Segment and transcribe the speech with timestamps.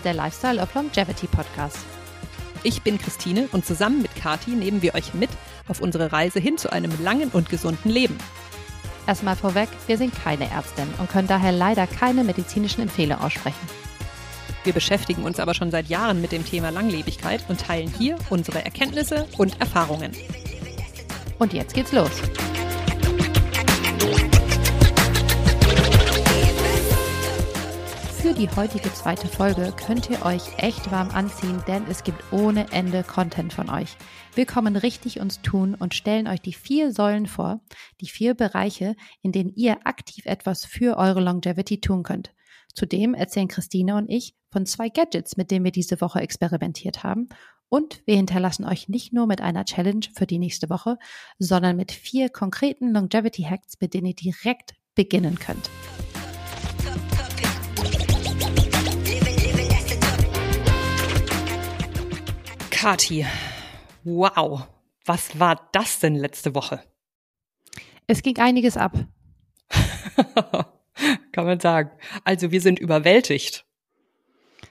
[0.00, 1.76] ist der Lifestyle of Longevity Podcast.
[2.62, 5.28] Ich bin Christine und zusammen mit Kati nehmen wir euch mit
[5.68, 8.16] auf unsere Reise hin zu einem langen und gesunden Leben.
[9.06, 13.68] Erstmal vorweg, wir sind keine Ärztin und können daher leider keine medizinischen Empfehlungen aussprechen.
[14.64, 18.64] Wir beschäftigen uns aber schon seit Jahren mit dem Thema Langlebigkeit und teilen hier unsere
[18.64, 20.12] Erkenntnisse und Erfahrungen.
[21.38, 22.22] Und jetzt geht's los.
[28.40, 33.04] Die heutige zweite Folge könnt ihr euch echt warm anziehen, denn es gibt ohne Ende
[33.04, 33.98] Content von euch.
[34.34, 37.60] Wir kommen richtig uns tun und stellen euch die vier Säulen vor,
[38.00, 42.32] die vier Bereiche, in denen ihr aktiv etwas für eure Longevity tun könnt.
[42.74, 47.28] Zudem erzählen Christine und ich von zwei Gadgets, mit denen wir diese Woche experimentiert haben.
[47.68, 50.96] Und wir hinterlassen euch nicht nur mit einer Challenge für die nächste Woche,
[51.38, 55.68] sondern mit vier konkreten Longevity Hacks, mit denen ihr direkt beginnen könnt.
[62.80, 63.26] Kati,
[64.04, 64.66] wow,
[65.04, 66.82] was war das denn letzte Woche?
[68.06, 68.94] Es ging einiges ab.
[71.32, 71.90] Kann man sagen.
[72.24, 73.66] Also wir sind überwältigt.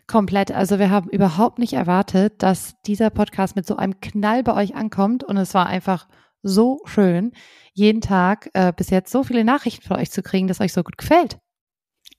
[0.07, 0.49] Komplett.
[0.51, 4.73] Also wir haben überhaupt nicht erwartet, dass dieser Podcast mit so einem Knall bei euch
[4.73, 6.07] ankommt und es war einfach
[6.41, 7.31] so schön,
[7.73, 10.81] jeden Tag äh, bis jetzt so viele Nachrichten von euch zu kriegen, dass euch so
[10.81, 11.37] gut gefällt.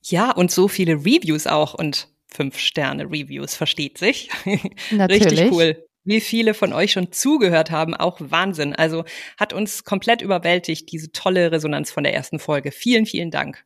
[0.03, 4.31] Ja, und so viele Reviews auch und Fünf-Sterne-Reviews, versteht sich.
[4.91, 5.25] Natürlich.
[5.25, 5.85] Richtig cool.
[6.05, 8.75] Wie viele von euch schon zugehört haben, auch Wahnsinn.
[8.75, 9.05] Also
[9.39, 12.73] hat uns komplett überwältigt, diese tolle Resonanz von der ersten Folge.
[12.73, 13.65] Vielen, vielen Dank.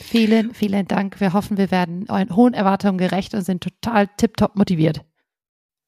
[0.00, 1.20] Vielen, vielen Dank.
[1.20, 5.04] Wir hoffen, wir werden euren hohen Erwartungen gerecht und sind total tiptop motiviert.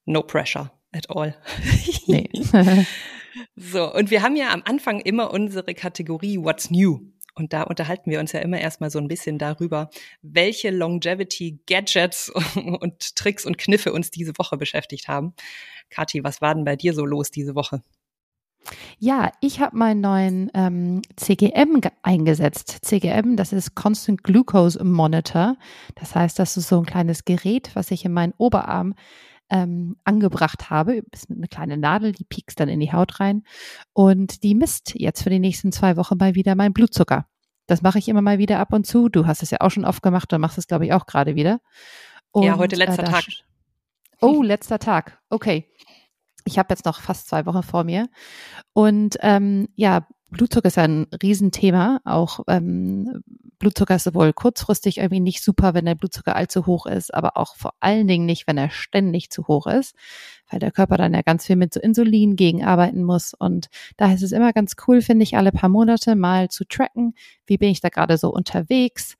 [0.06, 1.36] No pressure at all.
[2.06, 2.28] Nee.
[3.56, 7.09] so, und wir haben ja am Anfang immer unsere Kategorie What's New.
[7.34, 9.90] Und da unterhalten wir uns ja immer erstmal so ein bisschen darüber,
[10.22, 12.30] welche Longevity-Gadgets
[12.80, 15.34] und Tricks und Kniffe uns diese Woche beschäftigt haben.
[15.90, 17.82] Kathi, was war denn bei dir so los diese Woche?
[18.98, 22.78] Ja, ich habe meinen neuen ähm, CGM eingesetzt.
[22.82, 25.56] CGM, das ist Constant Glucose Monitor.
[25.94, 28.94] Das heißt, das ist so ein kleines Gerät, was ich in meinen Oberarm
[29.50, 31.02] ähm, angebracht habe.
[31.12, 33.42] Ist eine kleine Nadel, die piekst dann in die Haut rein
[33.92, 37.26] und die misst jetzt für die nächsten zwei Wochen mal wieder meinen Blutzucker.
[37.66, 39.08] Das mache ich immer mal wieder ab und zu.
[39.08, 41.34] Du hast es ja auch schon oft gemacht und machst es, glaube ich, auch gerade
[41.34, 41.60] wieder.
[42.32, 43.24] Und, ja, heute letzter äh, Tag.
[44.20, 45.20] Oh, letzter Tag.
[45.28, 45.68] Okay.
[46.44, 48.08] Ich habe jetzt noch fast zwei Wochen vor mir.
[48.72, 52.00] Und ähm, ja, Blutzucker ist ein Riesenthema.
[52.04, 53.22] Auch ähm,
[53.58, 57.56] Blutzucker ist sowohl kurzfristig irgendwie nicht super, wenn der Blutzucker allzu hoch ist, aber auch
[57.56, 59.94] vor allen Dingen nicht, wenn er ständig zu hoch ist,
[60.48, 63.34] weil der Körper dann ja ganz viel mit so Insulin gegenarbeiten muss.
[63.34, 67.14] Und da ist es immer ganz cool, finde ich, alle paar Monate mal zu tracken,
[67.46, 69.16] wie bin ich da gerade so unterwegs,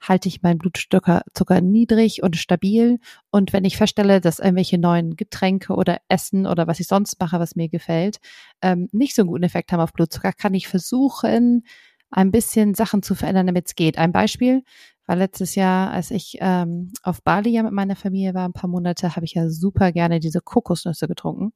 [0.00, 2.98] halte ich meinen Blutzucker Zucker niedrig und stabil.
[3.30, 7.38] Und wenn ich feststelle, dass irgendwelche neuen Getränke oder Essen oder was ich sonst mache,
[7.38, 8.18] was mir gefällt,
[8.62, 11.64] ähm, nicht so einen guten Effekt haben auf Blutzucker, kann ich versuchen,
[12.10, 13.98] ein bisschen Sachen zu verändern, damit es geht.
[13.98, 14.62] Ein Beispiel
[15.06, 18.70] war letztes Jahr, als ich ähm, auf Bali ja mit meiner Familie war, ein paar
[18.70, 21.52] Monate, habe ich ja super gerne diese Kokosnüsse getrunken.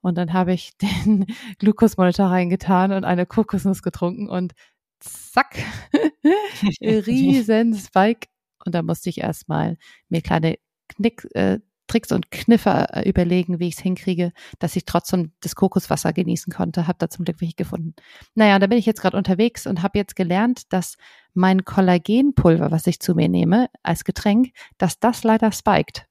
[0.00, 1.26] Und dann habe ich den
[1.58, 4.52] Glukosmonitor reingetan und eine Kokosnuss getrunken und
[5.00, 5.56] zack,
[6.80, 8.28] riesen Spike.
[8.64, 9.76] Und da musste ich erstmal
[10.08, 14.84] mir kleine Knick, äh, Tricks und Kniffe äh, überlegen, wie ich es hinkriege, dass ich
[14.84, 16.86] trotzdem das Kokoswasser genießen konnte.
[16.86, 17.94] Habe da zum Glück welche gefunden.
[18.34, 20.96] Naja, da bin ich jetzt gerade unterwegs und habe jetzt gelernt, dass
[21.34, 26.06] mein Kollagenpulver, was ich zu mir nehme als Getränk, dass das leider spiked.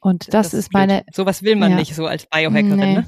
[0.00, 1.04] Und das, das ist, ist meine.
[1.12, 3.06] Sowas will man ja, nicht so als Biohackerin, nee, ne?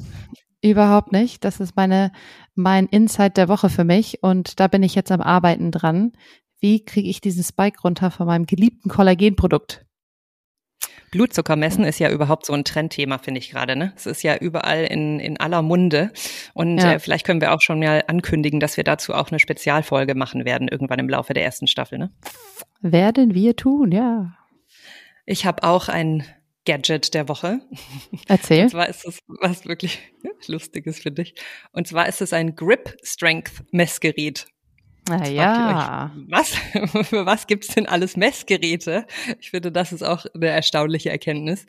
[0.64, 1.44] Überhaupt nicht.
[1.44, 2.10] Das ist meine,
[2.54, 4.22] mein Insight der Woche für mich.
[4.22, 6.12] Und da bin ich jetzt am Arbeiten dran.
[6.58, 9.84] Wie kriege ich diesen Spike runter von meinem geliebten Kollagenprodukt?
[11.10, 13.76] Blutzucker messen ist ja überhaupt so ein Trendthema, finde ich gerade.
[13.76, 13.92] Ne?
[13.94, 16.10] Es ist ja überall in, in aller Munde.
[16.54, 16.94] Und ja.
[16.94, 20.46] äh, vielleicht können wir auch schon mal ankündigen, dass wir dazu auch eine Spezialfolge machen
[20.46, 21.98] werden, irgendwann im Laufe der ersten Staffel.
[21.98, 22.10] Ne?
[22.80, 24.34] Werden wir tun, ja.
[25.26, 26.24] Ich habe auch ein
[26.64, 27.60] Gadget der Woche.
[28.28, 28.64] Erzähl.
[28.64, 29.98] Und zwar ist es was wirklich
[30.46, 31.34] Lustiges für dich.
[31.72, 34.46] Und zwar ist es ein Grip Strength Messgerät.
[35.10, 36.10] Ah, ja.
[36.14, 36.48] Euch, was?
[37.08, 39.06] Für was gibt's denn alles Messgeräte?
[39.38, 41.66] Ich finde, das ist auch eine erstaunliche Erkenntnis.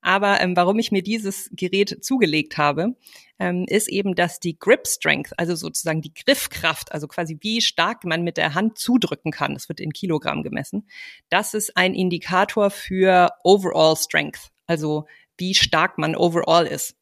[0.00, 2.96] Aber ähm, warum ich mir dieses Gerät zugelegt habe,
[3.38, 8.04] ähm, ist eben, dass die Grip Strength, also sozusagen die Griffkraft, also quasi wie stark
[8.04, 10.88] man mit der Hand zudrücken kann, das wird in Kilogramm gemessen,
[11.28, 15.06] das ist ein Indikator für Overall Strength, also
[15.38, 16.96] wie stark man overall ist.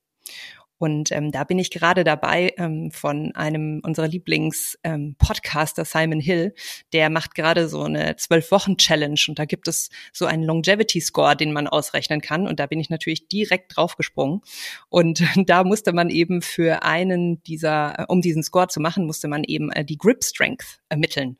[0.78, 6.54] Und ähm, da bin ich gerade dabei ähm, von einem unserer Lieblings-Podcaster, ähm, Simon Hill,
[6.92, 11.68] der macht gerade so eine Zwölf-Wochen-Challenge und da gibt es so einen Longevity-Score, den man
[11.68, 12.48] ausrechnen kann.
[12.48, 14.40] Und da bin ich natürlich direkt draufgesprungen.
[14.88, 19.28] Und da musste man eben für einen dieser, äh, um diesen Score zu machen, musste
[19.28, 21.36] man eben äh, die Grip Strength ermitteln.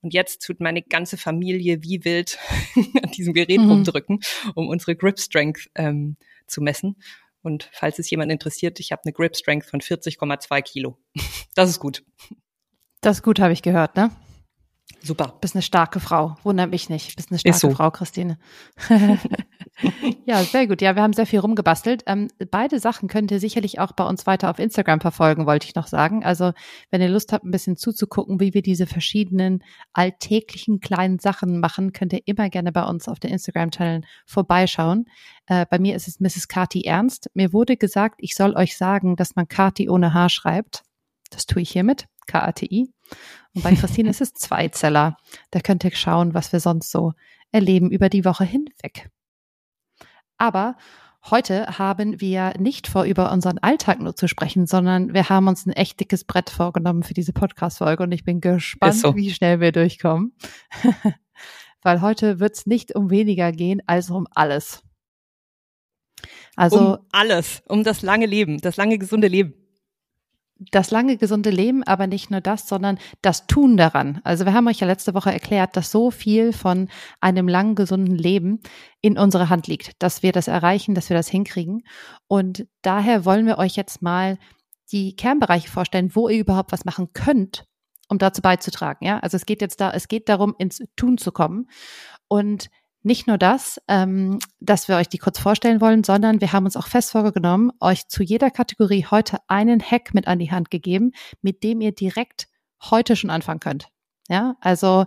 [0.00, 2.38] Und jetzt tut meine ganze Familie wie wild
[3.02, 3.70] an diesem Gerät mhm.
[3.70, 4.20] rumdrücken,
[4.54, 6.96] um unsere Grip Strength ähm, zu messen.
[7.42, 10.98] Und falls es jemand interessiert, ich habe eine Grip Strength von 40,2 Kilo.
[11.54, 12.04] Das ist gut.
[13.00, 14.10] Das ist gut, habe ich gehört, ne?
[15.04, 15.36] Super.
[15.40, 16.36] Bist eine starke Frau.
[16.44, 17.16] Wundert mich nicht.
[17.16, 17.70] Bist eine starke so.
[17.70, 18.38] Frau, Christine.
[20.24, 20.80] ja, sehr gut.
[20.80, 22.04] Ja, wir haben sehr viel rumgebastelt.
[22.06, 25.74] Ähm, beide Sachen könnt ihr sicherlich auch bei uns weiter auf Instagram verfolgen, wollte ich
[25.74, 26.24] noch sagen.
[26.24, 26.52] Also,
[26.90, 31.92] wenn ihr Lust habt, ein bisschen zuzugucken, wie wir diese verschiedenen alltäglichen kleinen Sachen machen,
[31.92, 35.06] könnt ihr immer gerne bei uns auf den Instagram-Channel vorbeischauen.
[35.46, 36.46] Äh, bei mir ist es Mrs.
[36.46, 37.28] Kati Ernst.
[37.34, 40.84] Mir wurde gesagt, ich soll euch sagen, dass man Kati ohne H schreibt.
[41.30, 42.06] Das tue ich hiermit.
[42.26, 42.88] K-A-T-I.
[43.54, 45.16] Und bei Christine ist es Zweizeller.
[45.50, 47.12] Da könnt ihr schauen, was wir sonst so
[47.50, 49.10] erleben über die Woche hinweg.
[50.38, 50.76] Aber
[51.30, 55.66] heute haben wir nicht vor, über unseren Alltag nur zu sprechen, sondern wir haben uns
[55.66, 59.14] ein echt dickes Brett vorgenommen für diese Podcast-Folge und ich bin gespannt, so.
[59.14, 60.34] wie schnell wir durchkommen.
[61.82, 64.82] Weil heute wird es nicht um weniger gehen als um alles.
[66.56, 69.61] Also um alles, um das lange Leben, das lange gesunde Leben
[70.70, 74.20] das lange gesunde Leben, aber nicht nur das, sondern das Tun daran.
[74.24, 76.88] Also wir haben euch ja letzte Woche erklärt, dass so viel von
[77.20, 78.60] einem langen gesunden Leben
[79.00, 81.82] in unserer Hand liegt, dass wir das erreichen, dass wir das hinkriegen.
[82.28, 84.38] Und daher wollen wir euch jetzt mal
[84.92, 87.64] die Kernbereiche vorstellen, wo ihr überhaupt was machen könnt,
[88.08, 89.04] um dazu beizutragen.
[89.04, 91.68] Ja, also es geht jetzt da, es geht darum, ins Tun zu kommen.
[92.28, 92.68] Und
[93.02, 96.76] nicht nur das, ähm, dass wir euch die kurz vorstellen wollen, sondern wir haben uns
[96.76, 101.12] auch fest vorgenommen, euch zu jeder Kategorie heute einen Hack mit an die Hand gegeben,
[101.40, 102.48] mit dem ihr direkt
[102.90, 103.88] heute schon anfangen könnt.
[104.28, 105.06] Ja, also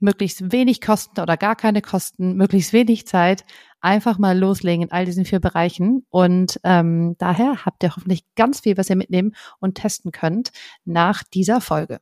[0.00, 3.44] möglichst wenig Kosten oder gar keine Kosten, möglichst wenig Zeit,
[3.80, 6.06] einfach mal loslegen in all diesen vier Bereichen.
[6.08, 10.50] Und ähm, daher habt ihr hoffentlich ganz viel, was ihr mitnehmen und testen könnt
[10.84, 12.00] nach dieser Folge.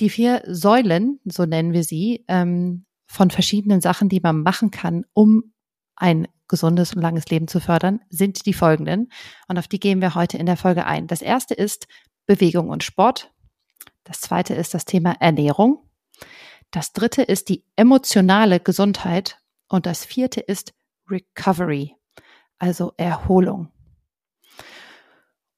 [0.00, 5.04] Die vier Säulen, so nennen wir sie, ähm, von verschiedenen Sachen, die man machen kann,
[5.12, 5.52] um
[5.96, 9.12] ein gesundes und langes Leben zu fördern, sind die folgenden.
[9.48, 11.08] Und auf die gehen wir heute in der Folge ein.
[11.08, 11.86] Das erste ist
[12.24, 13.30] Bewegung und Sport.
[14.04, 15.90] Das zweite ist das Thema Ernährung.
[16.70, 19.38] Das dritte ist die emotionale Gesundheit.
[19.68, 20.72] Und das vierte ist
[21.06, 21.94] Recovery,
[22.58, 23.70] also Erholung.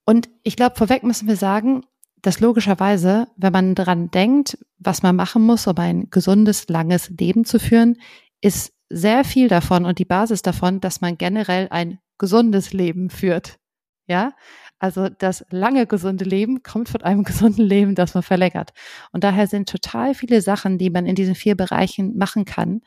[0.04, 1.86] Und ich glaube, vorweg müssen wir sagen,
[2.24, 7.44] dass logischerweise, wenn man daran denkt, was man machen muss, um ein gesundes, langes Leben
[7.44, 7.98] zu führen,
[8.40, 13.58] ist sehr viel davon und die Basis davon, dass man generell ein gesundes Leben führt.
[14.06, 14.32] Ja,
[14.78, 18.72] also das lange gesunde Leben kommt von einem gesunden Leben, das man verlängert.
[19.12, 22.80] Und daher sind total viele Sachen, die man in diesen vier Bereichen machen kann.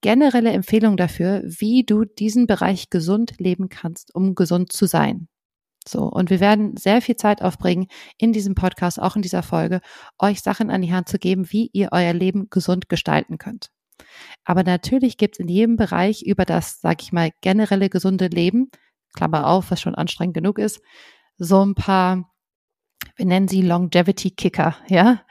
[0.00, 5.26] Generelle Empfehlung dafür, wie du diesen Bereich gesund leben kannst, um gesund zu sein.
[5.90, 6.02] So.
[6.02, 7.86] Und wir werden sehr viel Zeit aufbringen,
[8.18, 9.80] in diesem Podcast, auch in dieser Folge,
[10.18, 13.70] euch Sachen an die Hand zu geben, wie ihr euer Leben gesund gestalten könnt.
[14.44, 18.70] Aber natürlich gibt es in jedem Bereich über das, sag ich mal, generelle gesunde Leben,
[19.14, 20.80] Klammer auf, was schon anstrengend genug ist,
[21.38, 22.30] so ein paar,
[23.16, 25.22] wir nennen sie Longevity Kicker, ja,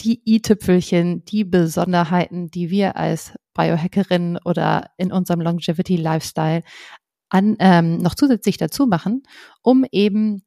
[0.00, 6.62] die i-Tüpfelchen, die Besonderheiten, die wir als Biohackerinnen oder in unserem Longevity Lifestyle
[7.28, 9.22] an, ähm, noch zusätzlich dazu machen,
[9.62, 10.42] um eben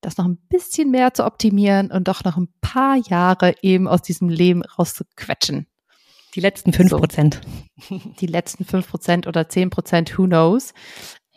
[0.00, 4.02] das noch ein bisschen mehr zu optimieren und doch noch ein paar Jahre eben aus
[4.02, 5.66] diesem Leben rauszuquetschen.
[6.34, 7.40] Die letzten fünf Prozent.
[7.88, 8.00] So.
[8.20, 10.74] Die letzten fünf Prozent oder zehn Prozent, who knows?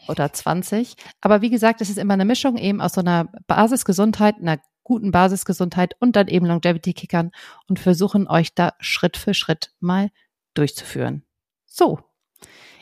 [0.08, 0.96] Oder 20.
[1.22, 5.12] Aber wie gesagt, es ist immer eine Mischung eben aus so einer Basisgesundheit, einer guten
[5.12, 7.32] Basisgesundheit und dann eben Longevity-Kickern
[7.68, 10.10] und versuchen euch da Schritt für Schritt mal
[10.54, 11.24] durchzuführen.
[11.66, 12.00] So.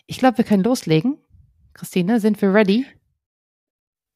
[0.05, 1.17] Ich glaube, wir können loslegen.
[1.75, 2.85] Christine, sind wir ready?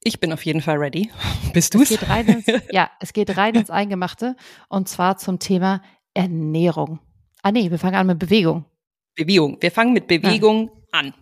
[0.01, 1.12] Ich bin auf jeden Fall ready.
[1.54, 1.89] Bist du es?
[2.72, 4.38] Ja, es geht rein ins Eingemachte
[4.70, 7.00] und zwar zum Thema Ernährung.
[7.44, 8.63] Ah nee, wir fangen an mit Bewegung.
[9.13, 9.58] Bewegung.
[9.60, 11.00] Wir fangen mit Bewegung ja.
[11.00, 11.13] an.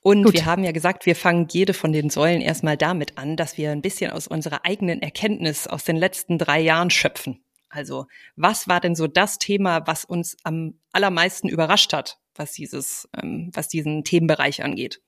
[0.00, 0.34] Und Gut.
[0.34, 3.70] wir haben ja gesagt, wir fangen jede von den Säulen erstmal damit an, dass wir
[3.70, 7.44] ein bisschen aus unserer eigenen Erkenntnis aus den letzten drei Jahren schöpfen.
[7.68, 13.08] Also, was war denn so das Thema, was uns am allermeisten überrascht hat, was dieses,
[13.20, 15.00] ähm, was diesen Themenbereich angeht?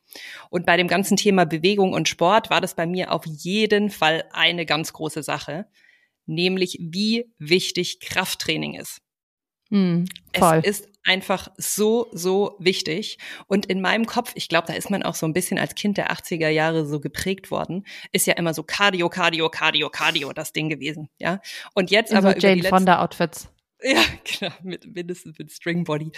[0.51, 4.25] Und bei dem ganzen Thema Bewegung und Sport war das bei mir auf jeden Fall
[4.33, 5.67] eine ganz große Sache,
[6.27, 9.01] nämlich wie wichtig Krafttraining ist.
[9.71, 10.05] Mm,
[10.37, 10.61] voll.
[10.63, 13.19] Es ist einfach so, so wichtig.
[13.47, 15.97] Und in meinem Kopf, ich glaube, da ist man auch so ein bisschen als Kind
[15.97, 20.53] der 80er Jahre so geprägt worden, ist ja immer so Cardio, Cardio, Cardio, Cardio das
[20.53, 21.09] Ding gewesen.
[21.19, 21.41] Ja.
[21.75, 23.49] Und jetzt In aber so Jane Fonda Outfits.
[23.85, 24.03] Ja,
[24.41, 26.11] genau, mit, mindestens mit Stringbody.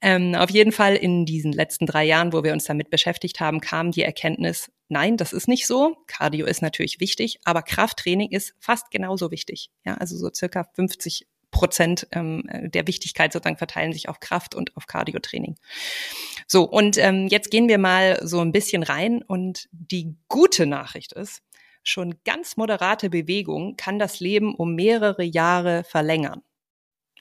[0.00, 3.60] Ähm, auf jeden Fall in diesen letzten drei Jahren, wo wir uns damit beschäftigt haben,
[3.60, 5.96] kam die Erkenntnis, nein, das ist nicht so.
[6.06, 9.70] Cardio ist natürlich wichtig, aber Krafttraining ist fast genauso wichtig.
[9.84, 14.76] Ja, also so circa 50 Prozent ähm, der Wichtigkeit sozusagen verteilen sich auf Kraft und
[14.76, 15.56] auf Cardiotraining.
[16.46, 21.14] So, und ähm, jetzt gehen wir mal so ein bisschen rein und die gute Nachricht
[21.14, 21.42] ist,
[21.82, 26.42] schon ganz moderate Bewegung kann das Leben um mehrere Jahre verlängern.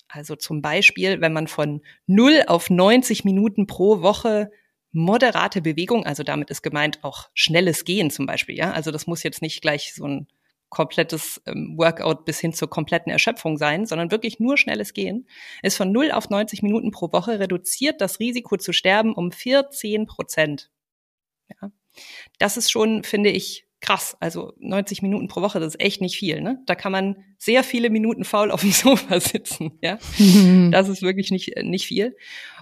[0.07, 4.51] Also zum Beispiel, wenn man von 0 auf 90 Minuten pro Woche
[4.91, 8.71] moderate Bewegung, also damit ist gemeint auch schnelles Gehen zum Beispiel, ja.
[8.71, 10.27] Also das muss jetzt nicht gleich so ein
[10.69, 15.27] komplettes ähm, Workout bis hin zur kompletten Erschöpfung sein, sondern wirklich nur schnelles Gehen,
[15.61, 20.05] ist von 0 auf 90 Minuten pro Woche reduziert das Risiko zu sterben um 14
[20.05, 20.69] Prozent.
[21.61, 21.71] Ja.
[22.39, 24.17] Das ist schon, finde ich, krass.
[24.19, 26.41] Also 90 Minuten pro Woche, das ist echt nicht viel.
[26.41, 26.61] Ne?
[26.65, 29.77] Da kann man sehr viele Minuten faul auf dem Sofa sitzen.
[29.81, 29.97] Ja,
[30.71, 32.15] das ist wirklich nicht nicht viel.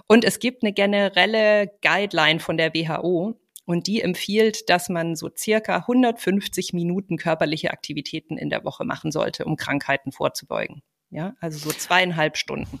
[0.06, 5.28] Und es gibt eine generelle Guideline von der WHO und die empfiehlt, dass man so
[5.36, 10.82] circa 150 Minuten körperliche Aktivitäten in der Woche machen sollte, um Krankheiten vorzubeugen.
[11.10, 12.80] Ja, also so zweieinhalb Stunden.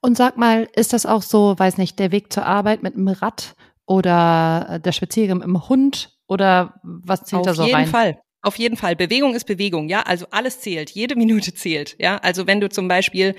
[0.00, 3.08] Und sag mal, ist das auch so, weiß nicht, der Weg zur Arbeit mit dem
[3.08, 3.54] Rad
[3.86, 7.72] oder der Spaziergang mit dem Hund oder was zählt Auf da so rein?
[7.72, 8.22] Auf jeden Fall.
[8.42, 8.96] Auf jeden Fall.
[8.96, 10.00] Bewegung ist Bewegung, ja.
[10.00, 10.88] Also alles zählt.
[10.90, 12.16] Jede Minute zählt, ja.
[12.16, 13.34] Also wenn du zum Beispiel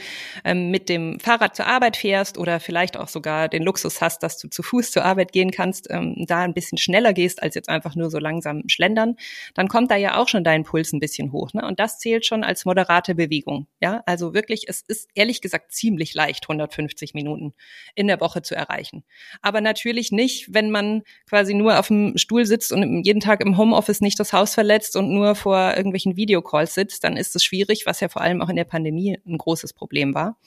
[0.46, 4.38] ähm, mit dem Fahrrad zur Arbeit fährst oder vielleicht auch sogar den Luxus hast, dass
[4.38, 7.67] du zu Fuß zur Arbeit gehen kannst, ähm, da ein bisschen schneller gehst als jetzt
[7.67, 9.15] einfach nur so langsam schlendern,
[9.55, 11.65] dann kommt da ja auch schon dein Puls ein bisschen hoch, ne?
[11.65, 14.03] Und das zählt schon als moderate Bewegung, ja.
[14.05, 17.53] Also wirklich, es ist ehrlich gesagt ziemlich leicht, 150 Minuten
[17.96, 19.03] in der Woche zu erreichen.
[19.41, 23.58] Aber natürlich nicht, wenn man quasi nur auf dem Stuhl sitzt und jeden Tag im
[23.58, 27.43] Homeoffice nicht das Haus verletzt sitzt und nur vor irgendwelchen Videocalls sitzt, dann ist es
[27.43, 30.38] schwierig, was ja vor allem auch in der Pandemie ein großes Problem war.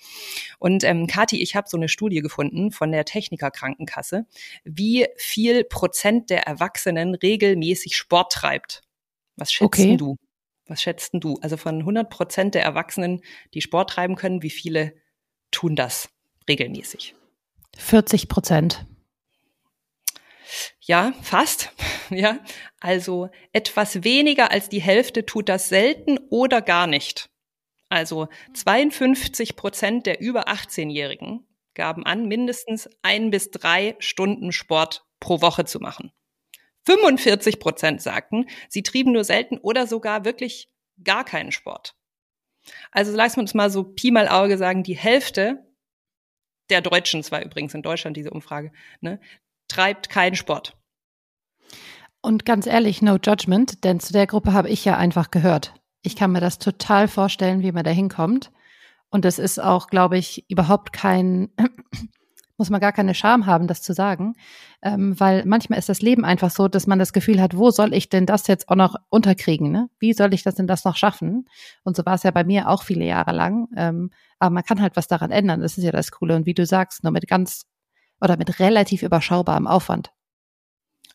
[0.59, 4.27] Und ähm, Kathi, ich habe so eine Studie gefunden von der Techniker Krankenkasse,
[4.65, 8.83] wie viel Prozent der Erwachsenen regelmäßig Sport treibt.
[9.37, 9.97] Was schätzt Okay.
[9.97, 10.17] du?
[10.67, 11.39] Was schätzt du?
[11.43, 13.21] Also von 100 Prozent der Erwachsenen,
[13.53, 14.95] die Sport treiben können, wie viele
[15.51, 16.09] tun das
[16.49, 17.15] regelmäßig?
[17.77, 18.87] 40 Prozent.
[20.87, 21.73] Ja, fast.
[22.11, 22.39] Ja,
[22.81, 27.31] also etwas weniger als die Hälfte tut das selten oder gar nicht.
[27.89, 35.41] Also 52 Prozent der über 18-Jährigen gaben an, mindestens ein bis drei Stunden Sport pro
[35.41, 36.13] Woche zu machen.
[36.85, 40.69] 45 Prozent sagten, sie trieben nur selten oder sogar wirklich
[41.03, 41.97] gar keinen Sport.
[42.91, 45.65] Also lassen wir uns mal so Pi mal Auge sagen, die Hälfte
[46.69, 49.21] der Deutschen, zwar übrigens in Deutschland diese Umfrage, ne,
[49.75, 50.77] treibt keinen Sport.
[52.23, 55.75] Und ganz ehrlich, no judgment, denn zu der Gruppe habe ich ja einfach gehört.
[56.03, 58.51] Ich kann mir das total vorstellen, wie man da hinkommt.
[59.11, 61.51] Und es ist auch, glaube ich, überhaupt kein,
[62.57, 64.35] muss man gar keine Scham haben, das zu sagen.
[64.81, 67.95] Ähm, weil manchmal ist das Leben einfach so, dass man das Gefühl hat, wo soll
[67.95, 69.71] ich denn das jetzt auch noch unterkriegen?
[69.73, 69.91] Ne?
[69.99, 71.49] Wie soll ich das denn das noch schaffen?
[71.83, 73.69] Und so war es ja bei mir auch viele Jahre lang.
[73.77, 75.61] Ähm, aber man kann halt was daran ändern.
[75.61, 76.37] Das ist ja das Coole.
[76.37, 77.67] Und wie du sagst, nur mit ganz
[78.25, 80.11] oder mit relativ überschaubarem Aufwand.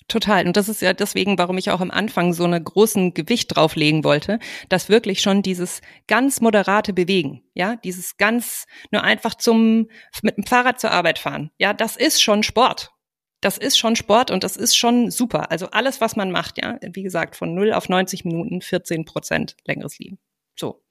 [0.09, 0.47] Total.
[0.47, 4.03] Und das ist ja deswegen, warum ich auch am Anfang so einen großen Gewicht drauflegen
[4.03, 9.87] wollte, dass wirklich schon dieses ganz moderate Bewegen, ja, dieses ganz nur einfach zum,
[10.23, 12.91] mit dem Fahrrad zur Arbeit fahren, ja, das ist schon Sport.
[13.41, 15.51] Das ist schon Sport und das ist schon super.
[15.51, 19.55] Also alles, was man macht, ja, wie gesagt, von 0 auf 90 Minuten, 14 Prozent
[19.65, 20.17] längeres Leben.
[20.59, 20.83] So.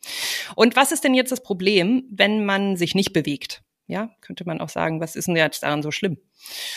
[0.54, 3.62] Und was ist denn jetzt das Problem, wenn man sich nicht bewegt?
[3.88, 6.18] Ja, könnte man auch sagen, was ist denn jetzt daran so schlimm?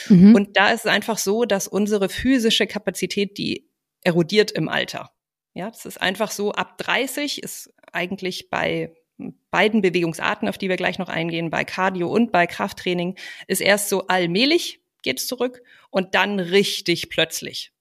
[0.08, 0.34] Mhm.
[0.34, 3.70] Und da ist es einfach so, dass unsere physische Kapazität, die
[4.03, 5.12] erodiert im Alter.
[5.53, 8.94] Ja, das ist einfach so, ab 30 ist eigentlich bei
[9.51, 13.89] beiden Bewegungsarten, auf die wir gleich noch eingehen, bei Cardio und bei Krafttraining, ist erst
[13.89, 17.74] so allmählich geht's zurück und dann richtig plötzlich.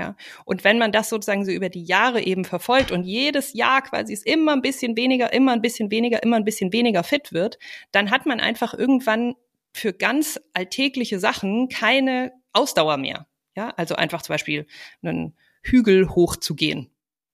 [0.00, 0.16] Ja,
[0.46, 4.14] und wenn man das sozusagen so über die Jahre eben verfolgt und jedes Jahr quasi
[4.14, 7.58] es immer ein bisschen weniger, immer ein bisschen weniger, immer ein bisschen weniger fit wird,
[7.92, 9.34] dann hat man einfach irgendwann
[9.74, 13.26] für ganz alltägliche Sachen keine Ausdauer mehr.
[13.54, 14.66] Ja, also einfach zum Beispiel
[15.02, 16.90] einen Hügel hochzugehen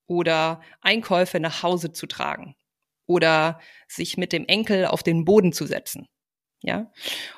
[0.08, 2.56] oder Einkäufe nach Hause zu tragen
[3.06, 6.08] oder sich mit dem Enkel auf den Boden zu setzen.
[6.62, 6.90] Ja,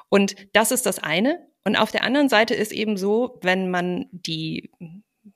[0.09, 1.47] und das ist das eine.
[1.65, 4.71] Und auf der anderen Seite ist eben so, wenn man die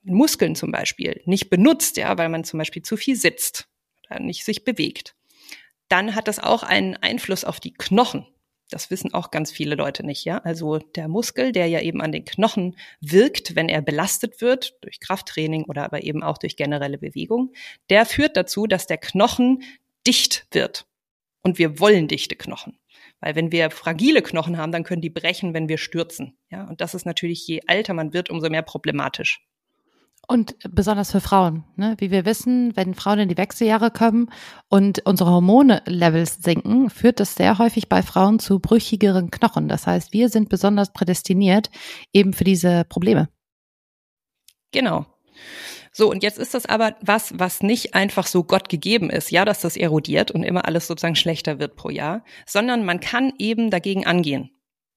[0.02, 3.68] Muskeln zum Beispiel nicht benutzt, ja, weil man zum Beispiel zu viel sitzt
[4.08, 5.14] oder nicht sich bewegt,
[5.88, 8.26] dann hat das auch einen Einfluss auf die Knochen.
[8.70, 10.38] Das wissen auch ganz viele Leute nicht, ja.
[10.38, 14.98] Also der Muskel, der ja eben an den Knochen wirkt, wenn er belastet wird durch
[14.98, 17.52] Krafttraining oder aber eben auch durch generelle Bewegung,
[17.90, 19.62] der führt dazu, dass der Knochen
[20.06, 20.86] dicht wird.
[21.42, 22.78] Und wir wollen dichte Knochen.
[23.20, 26.38] Weil wenn wir fragile Knochen haben, dann können die brechen, wenn wir stürzen.
[26.50, 29.46] Ja, und das ist natürlich, je älter man wird, umso mehr problematisch.
[30.28, 31.64] Und besonders für Frauen.
[31.76, 31.96] Ne?
[31.98, 34.30] Wie wir wissen, wenn Frauen in die Wechseljahre kommen
[34.68, 39.68] und unsere Hormone-Levels sinken, führt das sehr häufig bei Frauen zu brüchigeren Knochen.
[39.68, 41.70] Das heißt, wir sind besonders prädestiniert
[42.12, 43.28] eben für diese Probleme.
[44.70, 45.06] Genau.
[45.94, 49.44] So, und jetzt ist das aber was, was nicht einfach so Gott gegeben ist, ja,
[49.44, 53.70] dass das erodiert und immer alles sozusagen schlechter wird pro Jahr, sondern man kann eben
[53.70, 54.50] dagegen angehen.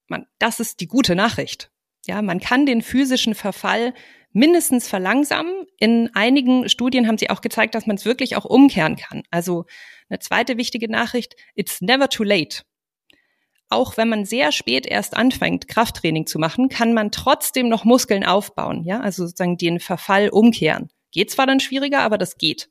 [0.07, 1.69] Man, das ist die gute Nachricht.
[2.05, 3.93] Ja, man kann den physischen Verfall
[4.35, 5.65] mindestens verlangsamen.
[5.79, 9.23] In einigen Studien haben sie auch gezeigt, dass man es wirklich auch umkehren kann.
[9.31, 9.65] Also
[10.09, 12.63] eine zweite wichtige Nachricht, it's never too late.
[13.69, 18.25] Auch wenn man sehr spät erst anfängt, Krafttraining zu machen, kann man trotzdem noch Muskeln
[18.25, 20.89] aufbauen, ja, also sozusagen den Verfall umkehren.
[21.11, 22.69] Geht zwar dann schwieriger, aber das geht.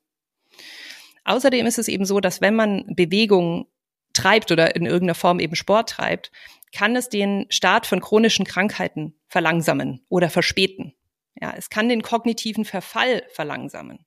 [1.25, 3.67] Außerdem ist es eben so, dass wenn man Bewegung
[4.13, 6.31] treibt oder in irgendeiner Form eben Sport treibt,
[6.73, 10.95] kann es den Start von chronischen Krankheiten verlangsamen oder verspäten.
[11.41, 14.05] Ja, es kann den kognitiven Verfall verlangsamen.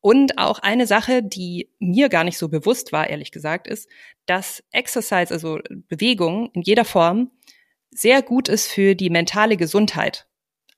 [0.00, 3.88] Und auch eine Sache, die mir gar nicht so bewusst war, ehrlich gesagt, ist,
[4.26, 7.30] dass Exercise, also Bewegung in jeder Form,
[7.90, 10.26] sehr gut ist für die mentale Gesundheit.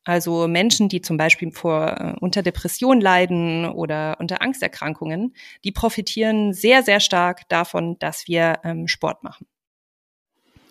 [0.04, 6.52] Also Menschen, die zum Beispiel vor, äh, unter Depression leiden oder unter Angsterkrankungen, die profitieren
[6.52, 9.46] sehr, sehr stark davon, dass wir ähm, Sport machen.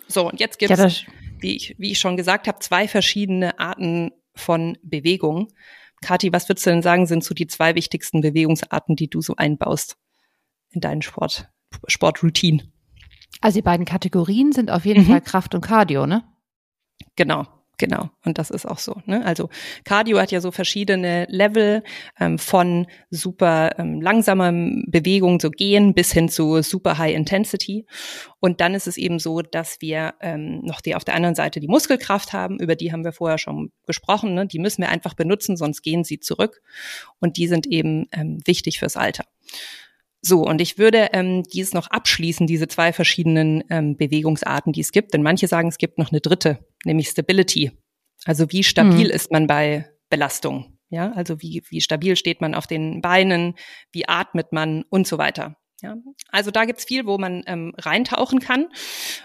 [0.06, 1.06] So, und jetzt gibt es,
[1.38, 5.52] wie, ich, wie ich schon gesagt habe, zwei verschiedene Arten von Bewegung.
[6.02, 9.36] Kathi, was würdest du denn sagen, sind so die zwei wichtigsten Bewegungsarten, die du so
[9.36, 9.96] einbaust
[10.70, 11.48] in deinen Sport,
[11.86, 12.64] Sportroutine?
[13.40, 15.08] Also die beiden Kategorien sind auf jeden mhm.
[15.08, 16.24] Fall Kraft und Cardio, ne?
[17.16, 17.46] Genau.
[17.78, 18.96] Genau, und das ist auch so.
[19.06, 19.24] Ne?
[19.24, 19.48] Also
[19.84, 21.82] Cardio hat ja so verschiedene Level
[22.20, 24.52] ähm, von super ähm, langsamer
[24.86, 27.86] Bewegung, so gehen, bis hin zu super High Intensity.
[28.40, 31.60] Und dann ist es eben so, dass wir ähm, noch die auf der anderen Seite
[31.60, 34.34] die Muskelkraft haben, über die haben wir vorher schon gesprochen.
[34.34, 34.46] Ne?
[34.46, 36.62] Die müssen wir einfach benutzen, sonst gehen sie zurück.
[37.20, 39.24] Und die sind eben ähm, wichtig fürs Alter.
[40.24, 44.92] So, und ich würde ähm, dies noch abschließen, diese zwei verschiedenen ähm, Bewegungsarten, die es
[44.92, 45.14] gibt.
[45.14, 47.72] Denn manche sagen, es gibt noch eine dritte, nämlich Stability.
[48.24, 49.10] Also wie stabil hm.
[49.10, 50.78] ist man bei Belastung?
[50.90, 53.54] Ja, also wie, wie stabil steht man auf den Beinen,
[53.90, 55.56] wie atmet man und so weiter.
[55.82, 55.96] Ja,
[56.30, 58.68] also da gibt's viel, wo man ähm, reintauchen kann.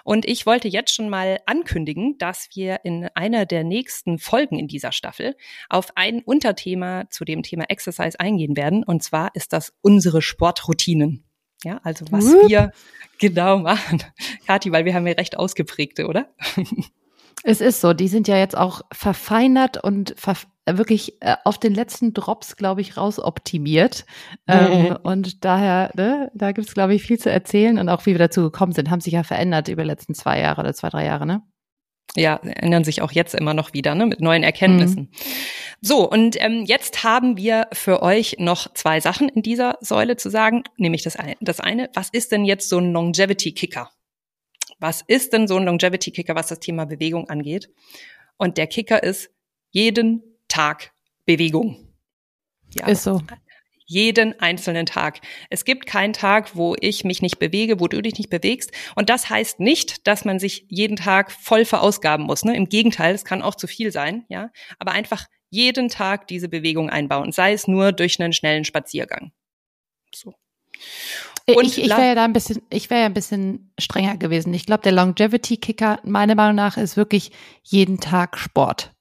[0.03, 4.67] Und ich wollte jetzt schon mal ankündigen, dass wir in einer der nächsten Folgen in
[4.67, 5.35] dieser Staffel
[5.69, 8.83] auf ein Unterthema zu dem Thema Exercise eingehen werden.
[8.83, 11.23] Und zwar ist das unsere Sportroutinen.
[11.63, 12.49] Ja, also was Whoop.
[12.49, 12.71] wir
[13.19, 14.03] genau machen.
[14.47, 16.33] Kathi, weil wir haben ja recht ausgeprägte, oder?
[17.43, 21.73] Es ist so, die sind ja jetzt auch verfeinert und verf wirklich äh, auf den
[21.73, 24.05] letzten Drops, glaube ich, rausoptimiert.
[24.47, 28.19] Ähm, und daher, ne, da gibt's glaube ich, viel zu erzählen und auch wie wir
[28.19, 31.05] dazu gekommen sind, haben sich ja verändert über die letzten zwei Jahre oder zwei, drei
[31.05, 31.41] Jahre, ne?
[32.15, 35.03] Ja, ändern sich auch jetzt immer noch wieder, ne, mit neuen Erkenntnissen.
[35.03, 35.09] Mhm.
[35.81, 40.29] So, und ähm, jetzt haben wir für euch noch zwei Sachen in dieser Säule zu
[40.29, 43.89] sagen, nämlich das eine, das eine, was ist denn jetzt so ein Longevity-Kicker?
[44.79, 47.69] Was ist denn so ein Longevity-Kicker, was das Thema Bewegung angeht?
[48.37, 49.29] Und der Kicker ist
[49.71, 50.91] jeden Tag
[51.25, 51.93] Bewegung.
[52.75, 52.87] Ja.
[52.87, 53.21] Ist so.
[53.89, 55.21] Jeden einzelnen Tag.
[55.49, 58.71] Es gibt keinen Tag, wo ich mich nicht bewege, wo du dich nicht bewegst.
[58.95, 62.43] Und das heißt nicht, dass man sich jeden Tag voll verausgaben muss.
[62.43, 62.55] Ne?
[62.55, 64.51] Im Gegenteil, es kann auch zu viel sein, ja.
[64.77, 69.31] Aber einfach jeden Tag diese Bewegung einbauen, sei es nur durch einen schnellen Spaziergang.
[70.13, 70.33] So.
[71.55, 74.53] Und ich, ich wäre ja da ein bisschen, ich wäre ja ein bisschen strenger gewesen.
[74.53, 77.31] Ich glaube, der Longevity Kicker, meiner Meinung nach, ist wirklich
[77.63, 78.91] jeden Tag Sport.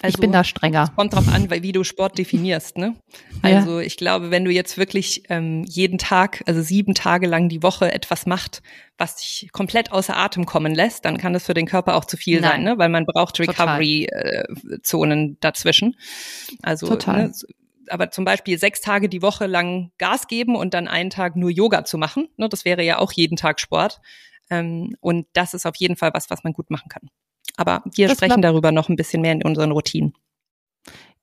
[0.00, 0.92] Also, ich bin da strenger.
[0.94, 2.94] Kommt drauf an, wie du Sport definierst, ne?
[3.42, 3.86] Also ja.
[3.86, 7.92] ich glaube, wenn du jetzt wirklich ähm, jeden Tag, also sieben Tage lang die Woche
[7.92, 8.62] etwas macht,
[8.96, 12.16] was dich komplett außer Atem kommen lässt, dann kann das für den Körper auch zu
[12.16, 12.50] viel Nein.
[12.50, 12.78] sein, ne?
[12.78, 15.96] Weil man braucht Recovery-Zonen äh, dazwischen.
[16.62, 17.28] Also Total.
[17.28, 17.32] Ne,
[17.90, 21.50] aber zum Beispiel sechs Tage die Woche lang Gas geben und dann einen Tag nur
[21.50, 22.48] Yoga zu machen, ne?
[22.48, 24.00] Das wäre ja auch jeden Tag Sport.
[24.50, 27.10] Ähm, und das ist auf jeden Fall was, was man gut machen kann.
[27.56, 30.14] Aber wir das sprechen darüber noch ein bisschen mehr in unseren Routinen.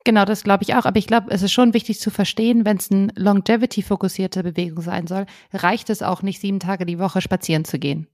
[0.04, 0.86] Genau, das glaube ich auch.
[0.86, 5.08] Aber ich glaube, es ist schon wichtig zu verstehen, wenn es eine Longevity-fokussierte Bewegung sein
[5.08, 8.08] soll, reicht es auch nicht, sieben Tage die Woche spazieren zu gehen.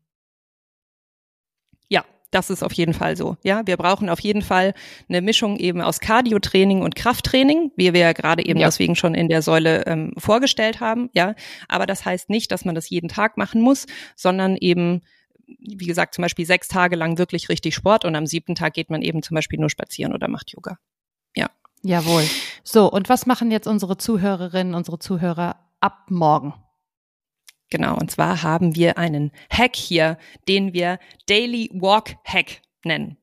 [2.31, 3.37] Das ist auf jeden Fall so.
[3.43, 4.73] Ja, wir brauchen auf jeden Fall
[5.09, 8.67] eine Mischung eben aus Cardio-Training und Krafttraining, wie wir ja gerade eben ja.
[8.67, 11.09] deswegen schon in der Säule ähm, vorgestellt haben.
[11.13, 11.35] Ja,
[11.67, 15.01] aber das heißt nicht, dass man das jeden Tag machen muss, sondern eben
[15.59, 18.89] wie gesagt, zum Beispiel sechs Tage lang wirklich richtig Sport und am siebten Tag geht
[18.89, 20.77] man eben zum Beispiel nur spazieren oder macht Yoga.
[21.35, 21.49] Ja.
[21.83, 22.23] Jawohl.
[22.63, 26.53] So, und was machen jetzt unsere Zuhörerinnen, unsere Zuhörer ab morgen?
[27.71, 33.17] Genau, und zwar haben wir einen Hack hier, den wir Daily Walk Hack nennen.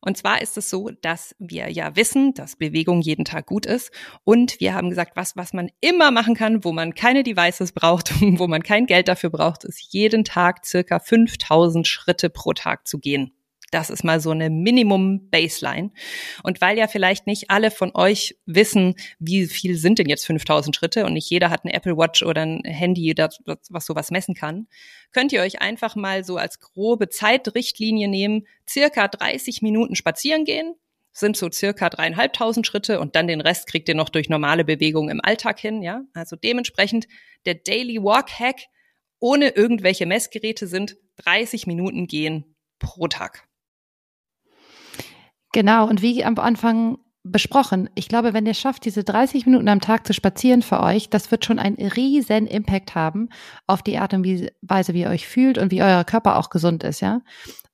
[0.00, 3.92] Und zwar ist es so, dass wir ja wissen, dass Bewegung jeden Tag gut ist.
[4.24, 8.12] Und wir haben gesagt, was, was man immer machen kann, wo man keine Devices braucht,
[8.20, 12.98] wo man kein Geld dafür braucht, ist jeden Tag circa 5000 Schritte pro Tag zu
[12.98, 13.32] gehen.
[13.72, 15.90] Das ist mal so eine Minimum-Baseline.
[16.42, 20.76] Und weil ja vielleicht nicht alle von euch wissen, wie viel sind denn jetzt 5000
[20.76, 24.34] Schritte und nicht jeder hat eine Apple Watch oder ein Handy, das, was sowas messen
[24.34, 24.68] kann,
[25.10, 30.74] könnt ihr euch einfach mal so als grobe Zeitrichtlinie nehmen, circa 30 Minuten spazieren gehen,
[31.12, 35.08] sind so circa dreieinhalbtausend Schritte und dann den Rest kriegt ihr noch durch normale Bewegungen
[35.08, 36.02] im Alltag hin, ja.
[36.12, 37.08] Also dementsprechend
[37.46, 38.60] der Daily Walk Hack
[39.18, 43.48] ohne irgendwelche Messgeräte sind 30 Minuten gehen pro Tag.
[45.52, 49.80] Genau, und wie am Anfang besprochen, ich glaube, wenn ihr schafft, diese 30 Minuten am
[49.80, 53.28] Tag zu spazieren für euch, das wird schon einen riesen Impact haben
[53.66, 54.26] auf die Art und
[54.62, 57.20] Weise, wie ihr euch fühlt und wie euer Körper auch gesund ist, ja.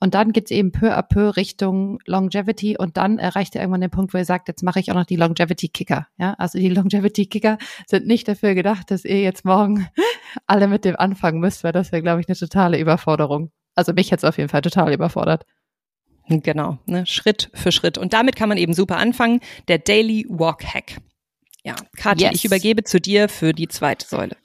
[0.00, 3.90] Und dann geht's eben peu à peu Richtung Longevity und dann erreicht ihr irgendwann den
[3.90, 6.34] Punkt, wo ihr sagt, jetzt mache ich auch noch die Longevity Kicker, ja.
[6.34, 9.88] Also die Longevity Kicker sind nicht dafür gedacht, dass ihr jetzt morgen
[10.46, 13.50] alle mit dem anfangen müsst, weil das wäre, glaube ich, eine totale Überforderung.
[13.74, 15.46] Also mich jetzt auf jeden Fall total überfordert.
[16.28, 17.96] Genau, ne, Schritt für Schritt.
[17.98, 19.40] Und damit kann man eben super anfangen.
[19.68, 20.98] Der Daily Walk Hack.
[21.64, 22.38] Ja, Katja, yes.
[22.38, 24.36] ich übergebe zu dir für die zweite Säule.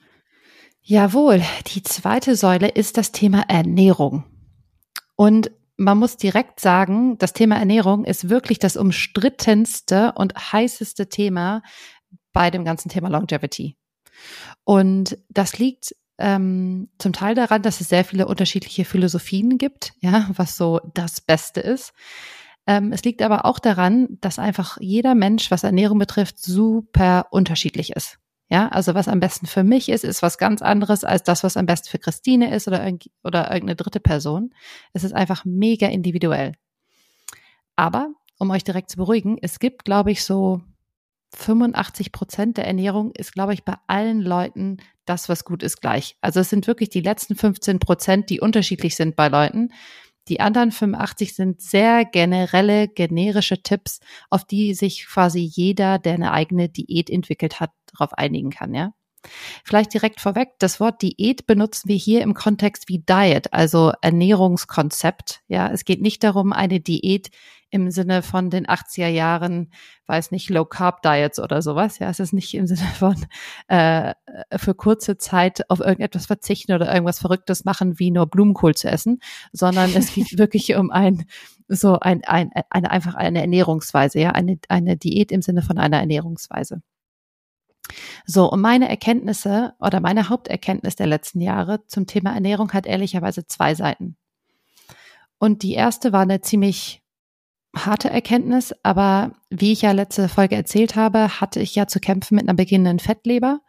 [0.82, 4.24] Jawohl, die zweite Säule ist das Thema Ernährung.
[5.16, 11.62] Und man muss direkt sagen, das Thema Ernährung ist wirklich das umstrittenste und heißeste Thema
[12.32, 13.76] bei dem ganzen Thema Longevity.
[14.64, 20.30] Und das liegt ähm, zum Teil daran, dass es sehr viele unterschiedliche Philosophien gibt, ja,
[20.34, 21.92] was so das Beste ist.
[22.66, 27.92] Ähm, es liegt aber auch daran, dass einfach jeder Mensch, was Ernährung betrifft, super unterschiedlich
[27.92, 28.18] ist.
[28.50, 31.56] Ja, also was am besten für mich ist, ist was ganz anderes als das, was
[31.56, 32.86] am besten für Christine ist oder,
[33.22, 34.54] oder irgendeine dritte Person.
[34.92, 36.52] Es ist einfach mega individuell.
[37.74, 40.62] Aber, um euch direkt zu beruhigen, es gibt, glaube ich, so
[41.36, 46.16] 85 Prozent der Ernährung ist, glaube ich, bei allen Leuten das, was gut ist, gleich.
[46.20, 49.70] Also es sind wirklich die letzten 15 Prozent, die unterschiedlich sind bei Leuten.
[50.28, 56.32] Die anderen 85 sind sehr generelle, generische Tipps, auf die sich quasi jeder, der eine
[56.32, 58.92] eigene Diät entwickelt hat, darauf einigen kann, ja.
[59.64, 65.40] Vielleicht direkt vorweg, das Wort Diät benutzen wir hier im Kontext wie Diet, also Ernährungskonzept.
[65.48, 67.30] Ja, es geht nicht darum, eine Diät
[67.74, 69.72] im Sinne von den 80er Jahren,
[70.06, 71.98] weiß nicht, Low Carb Diets oder sowas.
[71.98, 73.16] Ja, es ist nicht im Sinne von
[73.66, 74.14] äh,
[74.56, 79.18] für kurze Zeit auf irgendetwas verzichten oder irgendwas Verrücktes machen, wie nur Blumenkohl zu essen,
[79.52, 81.24] sondern es geht wirklich um ein
[81.66, 85.98] so ein, ein eine einfach eine Ernährungsweise, ja, eine eine Diät im Sinne von einer
[85.98, 86.80] Ernährungsweise.
[88.24, 93.46] So, und meine Erkenntnisse oder meine Haupterkenntnis der letzten Jahre zum Thema Ernährung hat ehrlicherweise
[93.46, 94.16] zwei Seiten.
[95.38, 97.03] Und die erste war eine ziemlich
[97.74, 102.36] harte Erkenntnis, aber wie ich ja letzte Folge erzählt habe, hatte ich ja zu kämpfen
[102.36, 103.60] mit einer beginnenden Fettleber,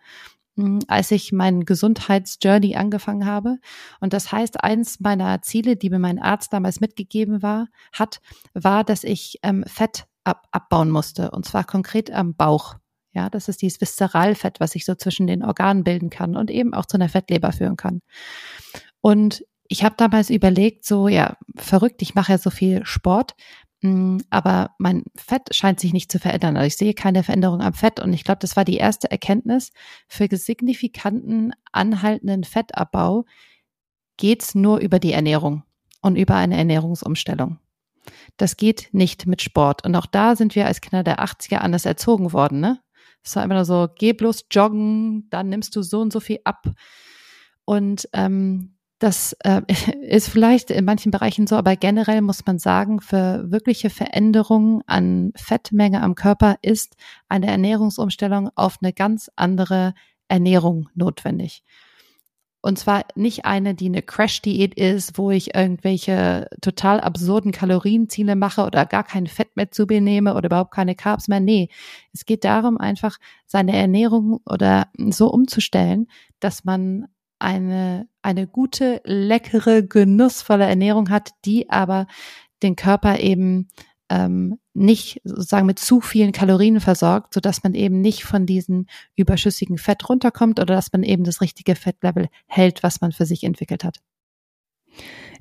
[0.57, 3.57] hm, als ich meinen Gesundheitsjourney angefangen habe.
[3.99, 8.21] Und das heißt, eins meiner Ziele, die mir mein Arzt damals mitgegeben war, hat,
[8.53, 11.31] war, dass ich ähm, Fett ab, abbauen musste.
[11.31, 12.75] Und zwar konkret am Bauch.
[13.13, 16.73] Ja, das ist dieses Viszeralfett, was sich so zwischen den Organen bilden kann und eben
[16.73, 18.01] auch zu einer Fettleber führen kann.
[19.01, 23.35] Und ich habe damals überlegt, so ja, verrückt, ich mache ja so viel Sport,
[24.29, 26.57] aber mein Fett scheint sich nicht zu verändern.
[26.57, 29.71] Also ich sehe keine Veränderung am Fett und ich glaube, das war die erste Erkenntnis.
[30.07, 33.25] Für signifikanten, anhaltenden Fettabbau
[34.17, 35.63] geht's nur über die Ernährung
[36.01, 37.59] und über eine Ernährungsumstellung.
[38.37, 39.83] Das geht nicht mit Sport.
[39.85, 42.59] Und auch da sind wir als Kinder der 80er anders erzogen worden.
[42.59, 42.79] Ne?
[43.23, 46.39] Es war immer nur so, geh bloß joggen, dann nimmst du so und so viel
[46.43, 46.71] ab.
[47.65, 48.74] Und ähm,
[49.05, 49.61] das äh,
[50.01, 55.31] ist vielleicht in manchen Bereichen so, aber generell muss man sagen, für wirkliche Veränderungen an
[55.35, 56.95] Fettmenge am Körper ist
[57.29, 59.93] eine Ernährungsumstellung auf eine ganz andere
[60.27, 61.63] Ernährung notwendig.
[62.61, 68.65] Und zwar nicht eine, die eine Crash-Diät ist, wo ich irgendwelche total absurden Kalorienziele mache
[68.65, 71.39] oder gar kein Fett mehr zu mir nehme oder überhaupt keine Carbs mehr.
[71.39, 71.69] Nee,
[72.11, 76.07] es geht darum, einfach seine Ernährung oder so umzustellen,
[76.39, 77.05] dass man
[77.39, 82.07] eine, eine gute, leckere, genussvolle Ernährung hat, die aber
[82.63, 83.69] den Körper eben
[84.09, 88.87] ähm, nicht sozusagen mit zu vielen Kalorien versorgt, so dass man eben nicht von diesem
[89.15, 93.43] überschüssigen Fett runterkommt oder dass man eben das richtige Fettlevel hält, was man für sich
[93.43, 93.99] entwickelt hat.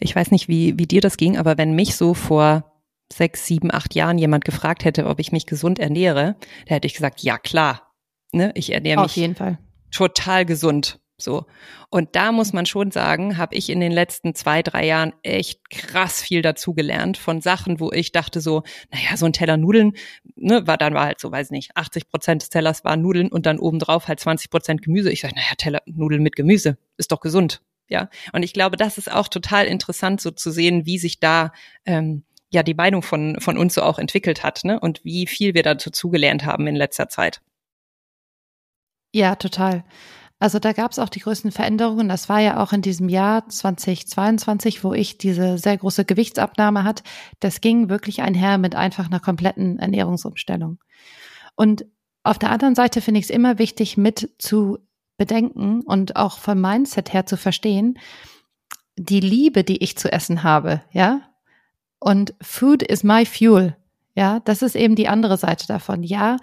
[0.01, 2.73] Ich weiß nicht, wie, wie dir das ging, aber wenn mich so vor
[3.13, 6.95] sechs, sieben, acht Jahren jemand gefragt hätte, ob ich mich gesund ernähre, da hätte ich
[6.95, 7.93] gesagt, ja klar,
[8.33, 9.59] ne, ich ernähre mich Auf jeden Fall.
[9.91, 11.01] total gesund.
[11.17, 11.47] So.
[11.91, 15.71] Und da muss man schon sagen, habe ich in den letzten zwei, drei Jahren echt
[15.71, 19.93] krass viel dazugelernt von Sachen, wo ich dachte so, naja, so ein Teller Nudeln,
[20.35, 23.47] ne, war dann war halt so, weiß nicht, 80 Prozent des Tellers waren Nudeln und
[23.47, 25.13] dann obendrauf halt 20 Prozent Gemüse.
[25.13, 27.63] Ich sage, naja, Teller Nudeln mit Gemüse ist doch gesund.
[27.89, 28.09] Ja.
[28.33, 31.53] Und ich glaube, das ist auch total interessant, so zu sehen, wie sich da
[31.85, 34.81] ähm, ja die Meinung von, von uns so auch entwickelt hat, ne?
[34.81, 37.41] Und wie viel wir dazu zugelernt haben in letzter Zeit.
[39.13, 39.85] Ja, total.
[40.39, 42.09] Also da gab es auch die größten Veränderungen.
[42.09, 47.03] Das war ja auch in diesem Jahr 2022, wo ich diese sehr große Gewichtsabnahme hat.
[47.41, 50.79] Das ging wirklich einher mit einfach einer kompletten Ernährungsumstellung.
[51.55, 51.87] Und
[52.25, 54.79] auf der anderen Seite finde ich es immer wichtig, mit zu
[55.17, 57.99] bedenken und auch vom Mindset her zu verstehen,
[58.97, 61.21] die Liebe, die ich zu essen habe, ja,
[61.99, 63.77] und Food is my fuel.
[64.17, 66.03] Ja, das ist eben die andere Seite davon.
[66.03, 66.37] Ja,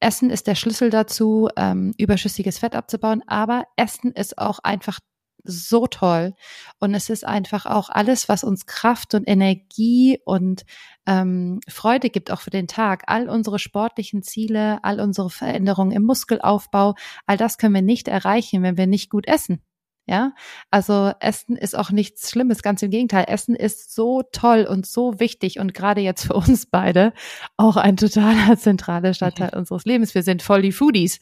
[0.00, 5.00] Essen ist der Schlüssel dazu, ähm, überschüssiges Fett abzubauen, aber Essen ist auch einfach
[5.48, 6.34] so toll.
[6.80, 10.64] Und es ist einfach auch alles, was uns Kraft und Energie und
[11.06, 13.04] ähm, Freude gibt, auch für den Tag.
[13.06, 16.94] All unsere sportlichen Ziele, all unsere Veränderungen im Muskelaufbau,
[17.26, 19.62] all das können wir nicht erreichen, wenn wir nicht gut essen.
[20.08, 20.34] Ja,
[20.70, 23.24] also Essen ist auch nichts Schlimmes, ganz im Gegenteil.
[23.26, 27.12] Essen ist so toll und so wichtig und gerade jetzt für uns beide
[27.56, 29.60] auch ein totaler zentraler Stadtteil mhm.
[29.60, 30.14] unseres Lebens.
[30.14, 31.18] Wir sind voll die Foodies.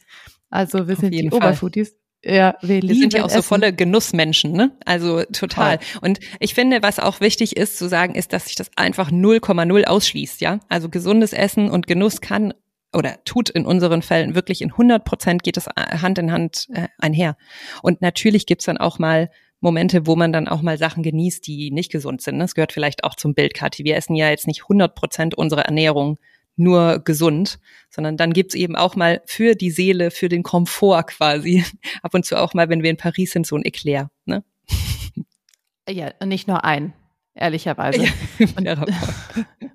[0.51, 1.37] Also wir Auf sind die Fall.
[1.37, 1.95] Oberfoodies.
[2.23, 3.37] Ja, wir, wir sind ja auch Essen.
[3.37, 4.71] so volle Genussmenschen, ne?
[4.85, 5.77] Also total.
[5.77, 5.99] Toll.
[6.01, 9.83] Und ich finde, was auch wichtig ist zu sagen, ist, dass sich das einfach 0,0
[9.85, 10.59] ausschließt, ja?
[10.67, 12.53] Also gesundes Essen und Genuss kann
[12.95, 16.67] oder tut in unseren Fällen wirklich in 100 Prozent geht es äh, Hand in Hand
[16.73, 17.37] äh, einher.
[17.81, 19.29] Und natürlich gibt's dann auch mal
[19.59, 22.39] Momente, wo man dann auch mal Sachen genießt, die nicht gesund sind.
[22.39, 23.83] Das gehört vielleicht auch zum Bild, Kathi.
[23.83, 26.19] Wir essen ja jetzt nicht 100 Prozent unserer Ernährung
[26.57, 31.65] nur gesund, sondern dann gibt's eben auch mal für die Seele, für den Komfort quasi,
[32.01, 34.09] ab und zu auch mal, wenn wir in Paris sind, so ein Eclair.
[34.25, 34.43] Ne?
[35.89, 36.93] Ja, nicht nur ein,
[37.33, 38.05] ehrlicherweise.
[38.39, 38.89] Ja, und,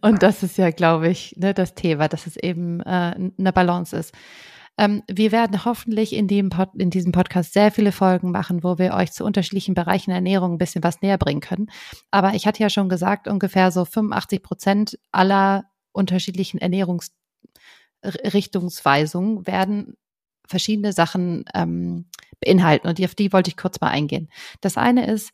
[0.00, 3.96] und das ist ja, glaube ich, ne, das Thema, dass es eben äh, eine Balance
[3.96, 4.14] ist.
[4.78, 8.78] Ähm, wir werden hoffentlich in, dem Pod, in diesem Podcast sehr viele Folgen machen, wo
[8.78, 11.66] wir euch zu unterschiedlichen Bereichen Ernährung ein bisschen was näher bringen können.
[12.10, 19.96] Aber ich hatte ja schon gesagt, ungefähr so 85 Prozent aller unterschiedlichen Ernährungsrichtungsweisungen werden
[20.46, 22.06] verschiedene Sachen ähm,
[22.40, 22.88] beinhalten.
[22.88, 24.28] Und auf die wollte ich kurz mal eingehen.
[24.60, 25.32] Das eine ist,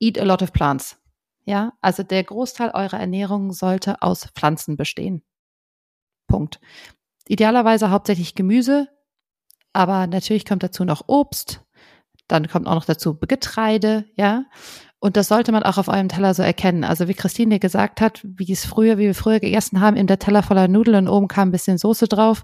[0.00, 0.98] eat a lot of plants.
[1.44, 5.22] Ja, also der Großteil eurer Ernährung sollte aus Pflanzen bestehen.
[6.26, 6.60] Punkt.
[7.26, 8.88] Idealerweise hauptsächlich Gemüse,
[9.72, 11.62] aber natürlich kommt dazu noch Obst,
[12.28, 14.44] dann kommt auch noch dazu Getreide, ja.
[15.00, 16.84] Und das sollte man auch auf eurem Teller so erkennen.
[16.84, 20.18] Also wie Christine gesagt hat, wie es früher, wie wir früher gegessen haben, in der
[20.18, 22.42] Teller voller Nudeln und oben kam ein bisschen Soße drauf.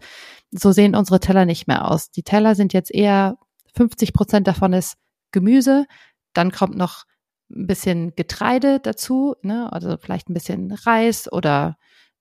[0.50, 2.10] So sehen unsere Teller nicht mehr aus.
[2.10, 3.36] Die Teller sind jetzt eher
[3.74, 4.96] 50 Prozent davon ist
[5.32, 5.86] Gemüse,
[6.32, 7.04] dann kommt noch
[7.50, 11.76] ein bisschen Getreide dazu, ne, also vielleicht ein bisschen Reis oder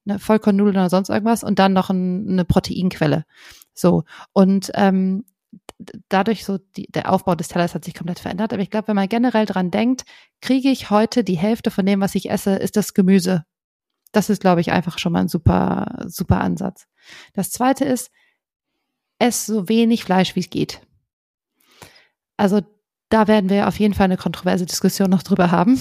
[0.07, 3.25] eine Vollkornnudeln oder sonst irgendwas und dann noch ein, eine Proteinquelle.
[3.73, 5.25] So und ähm,
[6.09, 8.53] dadurch so die, der Aufbau des Tellers hat sich komplett verändert.
[8.53, 10.05] Aber ich glaube, wenn man generell dran denkt,
[10.41, 13.45] kriege ich heute die Hälfte von dem, was ich esse, ist das Gemüse.
[14.11, 16.87] Das ist, glaube ich, einfach schon mal ein super, super Ansatz.
[17.33, 18.11] Das zweite ist,
[19.19, 20.81] ess so wenig Fleisch, wie es geht.
[22.37, 22.61] Also
[23.09, 25.79] da werden wir auf jeden Fall eine kontroverse Diskussion noch drüber haben.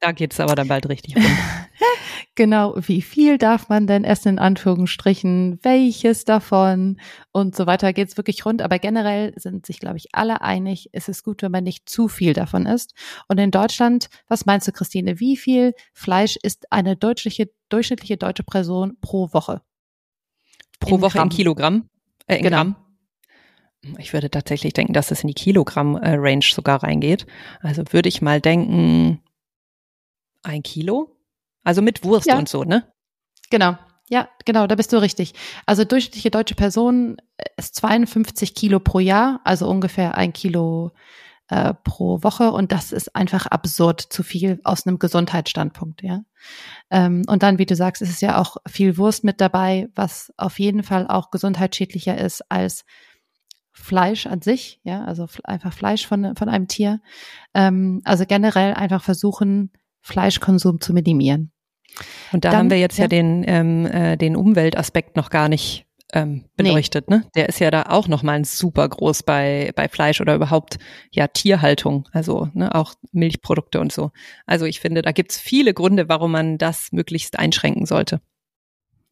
[0.00, 1.24] Da geht es aber dann bald richtig rum.
[2.34, 7.00] genau, wie viel darf man denn essen in Anführungsstrichen, welches davon
[7.32, 8.62] und so weiter geht es wirklich rund.
[8.62, 12.08] Aber generell sind sich, glaube ich, alle einig, es ist gut, wenn man nicht zu
[12.08, 12.92] viel davon isst.
[13.28, 18.44] Und in Deutschland, was meinst du, Christine, wie viel Fleisch isst eine deutliche, durchschnittliche deutsche
[18.44, 19.62] Person pro Woche?
[20.78, 21.28] Pro in Woche Gramm.
[21.28, 21.88] in Kilogramm?
[22.26, 22.56] Äh, in genau.
[22.56, 22.76] Gramm?
[23.98, 27.26] Ich würde tatsächlich denken, dass es in die Kilogramm-Range sogar reingeht.
[27.60, 29.22] Also würde ich mal denken,
[30.42, 31.16] ein Kilo?
[31.64, 32.38] Also mit Wurst ja.
[32.38, 32.92] und so, ne?
[33.50, 33.76] Genau.
[34.08, 35.34] Ja, genau, da bist du richtig.
[35.66, 37.16] Also durchschnittliche deutsche Person
[37.56, 40.92] ist 52 Kilo pro Jahr, also ungefähr ein Kilo
[41.48, 46.22] äh, pro Woche und das ist einfach absurd zu viel aus einem Gesundheitsstandpunkt, ja.
[46.90, 50.32] Ähm, und dann, wie du sagst, ist es ja auch viel Wurst mit dabei, was
[50.36, 52.84] auf jeden Fall auch gesundheitsschädlicher ist als
[53.78, 57.00] Fleisch an sich, ja, also einfach Fleisch von, von einem Tier.
[57.54, 61.52] Ähm, also generell einfach versuchen, Fleischkonsum zu minimieren.
[62.32, 65.48] Und da Dann, haben wir jetzt ja, ja den, ähm, äh, den Umweltaspekt noch gar
[65.48, 67.16] nicht ähm, beleuchtet, nee.
[67.16, 67.24] ne?
[67.34, 70.78] Der ist ja da auch nochmal super groß bei, bei Fleisch oder überhaupt
[71.10, 74.10] ja Tierhaltung, also ne, auch Milchprodukte und so.
[74.46, 78.20] Also ich finde, da gibt's viele Gründe, warum man das möglichst einschränken sollte.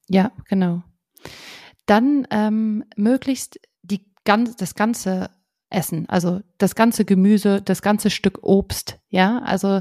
[0.08, 0.82] Ja, genau.
[1.86, 3.58] Dann ähm, möglichst
[4.24, 5.30] ganz, das ganze
[5.70, 9.80] Essen, also das ganze Gemüse, das ganze Stück Obst, ja, also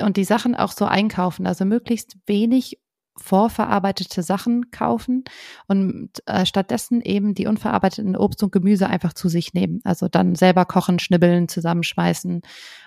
[0.00, 2.81] und die Sachen auch so einkaufen, also möglichst wenig
[3.16, 5.24] vorverarbeitete Sachen kaufen
[5.66, 9.80] und äh, stattdessen eben die unverarbeiteten Obst und Gemüse einfach zu sich nehmen.
[9.84, 12.42] Also dann selber kochen, schnibbeln, zusammenschmeißen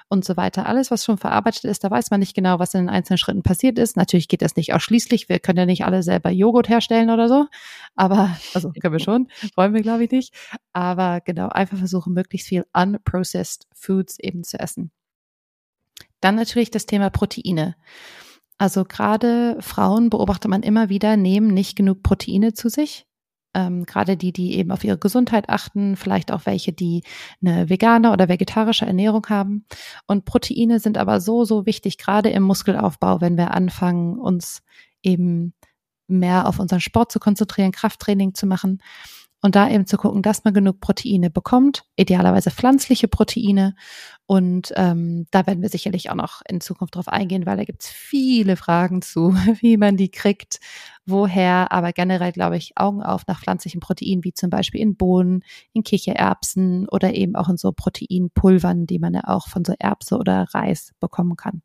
[0.09, 0.65] und so weiter.
[0.67, 3.43] Alles, was schon verarbeitet ist, da weiß man nicht genau, was in den einzelnen Schritten
[3.43, 3.97] passiert ist.
[3.97, 5.29] Natürlich geht das nicht ausschließlich.
[5.29, 7.47] Wir können ja nicht alle selber Joghurt herstellen oder so.
[7.95, 10.33] Aber, also können wir schon, wollen wir glaube ich nicht.
[10.73, 14.91] Aber genau, einfach versuchen, möglichst viel unprocessed Foods eben zu essen.
[16.19, 17.75] Dann natürlich das Thema Proteine.
[18.65, 23.06] Also gerade Frauen beobachtet man immer wieder, nehmen nicht genug Proteine zu sich.
[23.54, 27.04] Ähm, gerade die, die eben auf ihre Gesundheit achten, vielleicht auch welche, die
[27.45, 29.67] eine vegane oder vegetarische Ernährung haben.
[30.08, 34.63] Und Proteine sind aber so, so wichtig, gerade im Muskelaufbau, wenn wir anfangen, uns
[35.04, 35.54] eben
[36.08, 38.82] mehr auf unseren Sport zu konzentrieren, Krafttraining zu machen.
[39.45, 43.75] Und da eben zu gucken, dass man genug Proteine bekommt, idealerweise pflanzliche Proteine.
[44.25, 47.88] Und ähm, da werden wir sicherlich auch noch in Zukunft drauf eingehen, weil da gibt's
[47.88, 50.60] viele Fragen zu, wie man die kriegt,
[51.05, 51.71] woher.
[51.71, 55.84] Aber generell glaube ich Augen auf nach pflanzlichen Proteinen, wie zum Beispiel in Bohnen, in
[55.84, 60.47] Kichererbsen oder eben auch in so Proteinpulvern, die man ja auch von so Erbse oder
[60.55, 61.62] Reis bekommen kann.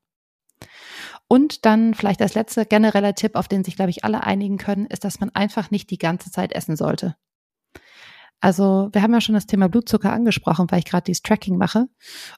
[1.28, 4.84] Und dann vielleicht als letzter genereller Tipp, auf den sich, glaube ich, alle einigen können,
[4.84, 7.16] ist, dass man einfach nicht die ganze Zeit essen sollte.
[8.40, 11.88] Also wir haben ja schon das Thema Blutzucker angesprochen, weil ich gerade dieses Tracking mache.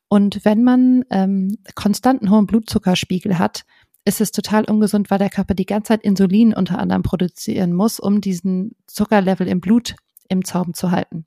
[0.09, 3.65] Und wenn man ähm, konstanten hohen Blutzuckerspiegel hat,
[4.05, 8.01] ist es total ungesund, weil der Körper die ganze Zeit Insulin unter anderem produzieren muss,
[8.01, 9.95] um diesen Zuckerlevel im Blut
[10.29, 11.27] im Zaum zu halten.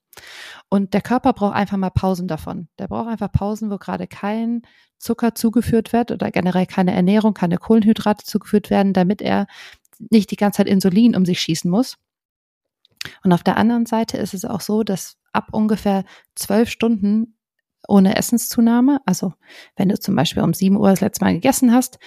[0.69, 2.67] Und der Körper braucht einfach mal Pausen davon.
[2.79, 4.63] Der braucht einfach Pausen, wo gerade kein
[4.97, 9.47] Zucker zugeführt wird oder generell keine Ernährung, keine Kohlenhydrate zugeführt werden, damit er
[10.11, 11.97] nicht die ganze Zeit Insulin um sich schießen muss.
[13.23, 16.03] Und auf der anderen Seite ist es auch so, dass ab ungefähr
[16.35, 17.37] zwölf Stunden
[17.87, 19.33] ohne Essenszunahme, also
[19.75, 21.99] wenn du zum Beispiel um sieben Uhr das letzte Mal gegessen hast,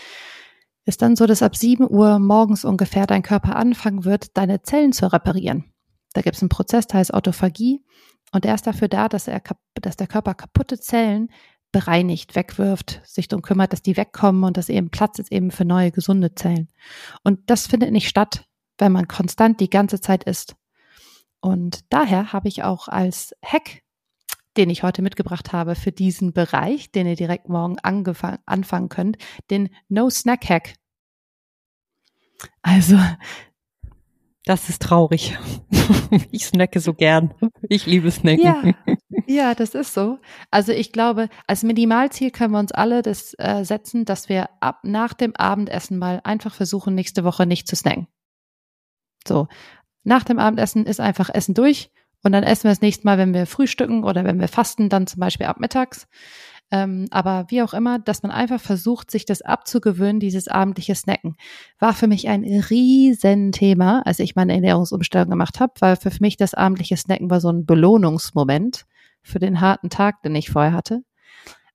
[0.85, 4.93] ist dann so, dass ab sieben Uhr morgens ungefähr dein Körper anfangen wird, deine Zellen
[4.93, 5.73] zu reparieren.
[6.15, 7.85] Da gibt es einen Prozess, der heißt Autophagie
[8.33, 9.43] und der ist dafür da, dass, er,
[9.75, 11.31] dass der Körper kaputte Zellen
[11.73, 15.67] bereinigt, wegwirft, sich darum kümmert, dass die wegkommen und dass eben Platz ist eben für
[15.67, 16.69] neue gesunde Zellen.
[17.23, 18.47] Und das findet nicht statt,
[18.79, 20.57] wenn man konstant die ganze Zeit isst.
[21.41, 23.83] Und daher habe ich auch als Hack,
[24.57, 29.19] den ich heute mitgebracht habe für diesen Bereich, den ihr direkt morgen anfangen könnt,
[29.51, 30.75] den No Snack Hack.
[32.63, 32.99] Also,
[34.45, 35.37] das ist traurig.
[36.31, 37.35] Ich snacke so gern.
[37.69, 38.45] Ich liebe Snacken.
[38.45, 38.63] Ja,
[39.27, 40.19] ja, das ist so.
[40.51, 44.81] Also ich glaube, als Minimalziel können wir uns alle das äh, setzen, dass wir ab
[44.83, 48.07] nach dem Abendessen mal einfach versuchen, nächste Woche nicht zu snacken.
[49.27, 49.49] So,
[50.09, 51.91] nach dem Abendessen ist einfach Essen durch
[52.23, 55.07] und dann essen wir das nächste Mal, wenn wir frühstücken oder wenn wir fasten, dann
[55.07, 56.09] zum Beispiel ab mittags.
[56.71, 61.37] Ähm, aber wie auch immer, dass man einfach versucht, sich das abzugewöhnen, dieses abendliche Snacken,
[61.79, 66.55] war für mich ein Riesenthema, als ich meine Ernährungsumstellung gemacht habe, weil für mich das
[66.55, 68.87] abendliche Snacken war so ein Belohnungsmoment
[69.23, 71.03] für den harten Tag, den ich vorher hatte.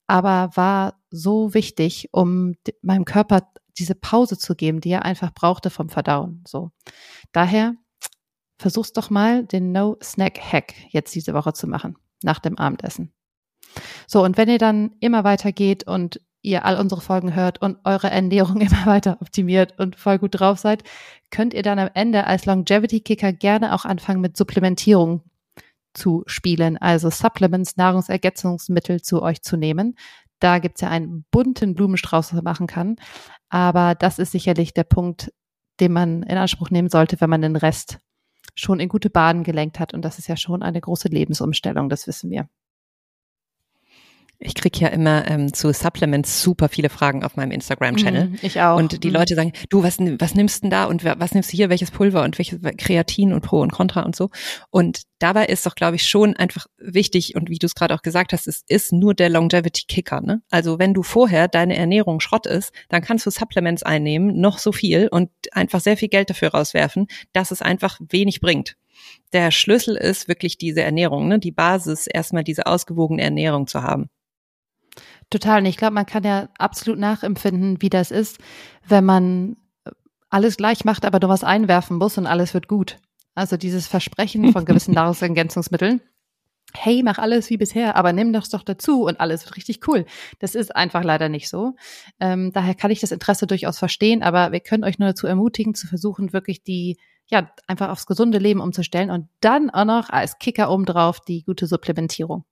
[0.07, 5.69] Aber war so wichtig, um meinem Körper diese Pause zu geben, die er einfach brauchte
[5.69, 6.43] vom Verdauen.
[6.47, 6.71] So.
[7.31, 7.75] Daher
[8.57, 13.13] versuch's doch mal, den No-Snack-Hack jetzt diese Woche zu machen, nach dem Abendessen.
[14.07, 17.77] So, und wenn ihr dann immer weiter geht und ihr all unsere Folgen hört und
[17.83, 20.83] eure Ernährung immer weiter optimiert und voll gut drauf seid,
[21.31, 25.23] könnt ihr dann am Ende als Longevity-Kicker gerne auch anfangen mit Supplementierung
[25.93, 29.95] zu spielen, also Supplements, Nahrungsergänzungsmittel zu euch zu nehmen.
[30.39, 32.97] Da gibt's ja einen bunten Blumenstrauß, was man machen kann.
[33.49, 35.31] Aber das ist sicherlich der Punkt,
[35.79, 37.99] den man in Anspruch nehmen sollte, wenn man den Rest
[38.55, 39.93] schon in gute Bahnen gelenkt hat.
[39.93, 42.47] Und das ist ja schon eine große Lebensumstellung, das wissen wir.
[44.43, 48.29] Ich krieg ja immer ähm, zu Supplements super viele Fragen auf meinem Instagram-Channel.
[48.29, 48.77] Mm, ich auch.
[48.77, 49.13] Und die mm.
[49.13, 52.23] Leute sagen, du, was, was nimmst denn da und was nimmst du hier, welches Pulver
[52.23, 54.29] und welches Kreatin und Pro und Contra und so.
[54.69, 58.01] Und dabei ist doch, glaube ich, schon einfach wichtig und wie du es gerade auch
[58.01, 60.21] gesagt hast, es ist nur der Longevity-Kicker.
[60.21, 60.41] Ne?
[60.49, 64.71] Also wenn du vorher deine Ernährung Schrott ist, dann kannst du Supplements einnehmen, noch so
[64.71, 68.75] viel und einfach sehr viel Geld dafür rauswerfen, dass es einfach wenig bringt
[69.31, 71.39] der Schlüssel ist wirklich diese Ernährung, ne?
[71.39, 74.09] die Basis, erstmal diese ausgewogene Ernährung zu haben.
[75.33, 75.61] Total.
[75.61, 78.37] Und ich glaube, man kann ja absolut nachempfinden, wie das ist,
[78.87, 79.57] wenn man
[80.29, 82.99] alles gleich macht, aber du was einwerfen musst und alles wird gut.
[83.33, 86.01] Also dieses Versprechen von gewissen Nahrungsergänzungsmitteln.
[86.75, 90.05] Hey, mach alles wie bisher, aber nimm das doch dazu und alles wird richtig cool.
[90.37, 91.73] Das ist einfach leider nicht so.
[92.19, 95.73] Ähm, daher kann ich das Interesse durchaus verstehen, aber wir können euch nur dazu ermutigen,
[95.73, 100.37] zu versuchen, wirklich die, ja, einfach aufs gesunde Leben umzustellen und dann auch noch als
[100.37, 102.45] Kicker obendrauf die gute Supplementierung.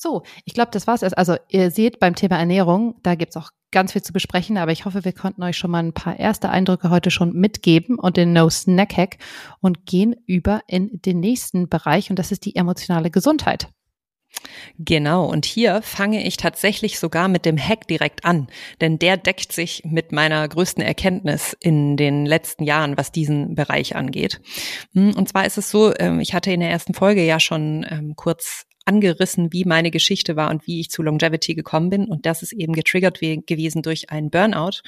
[0.00, 1.18] So, ich glaube, das war's erst.
[1.18, 4.84] Also ihr seht beim Thema Ernährung, da gibt's auch ganz viel zu besprechen, aber ich
[4.84, 8.32] hoffe, wir konnten euch schon mal ein paar erste Eindrücke heute schon mitgeben und den
[8.32, 9.18] No Snack Hack
[9.60, 13.66] und gehen über in den nächsten Bereich und das ist die emotionale Gesundheit.
[14.78, 18.46] Genau, und hier fange ich tatsächlich sogar mit dem Hack direkt an,
[18.80, 23.96] denn der deckt sich mit meiner größten Erkenntnis in den letzten Jahren, was diesen Bereich
[23.96, 24.40] angeht.
[24.94, 27.84] Hm, und zwar ist es so, ähm, ich hatte in der ersten Folge ja schon
[27.90, 32.06] ähm, kurz angerissen, wie meine Geschichte war und wie ich zu Longevity gekommen bin.
[32.06, 34.80] Und das ist eben getriggert gewesen durch einen Burnout.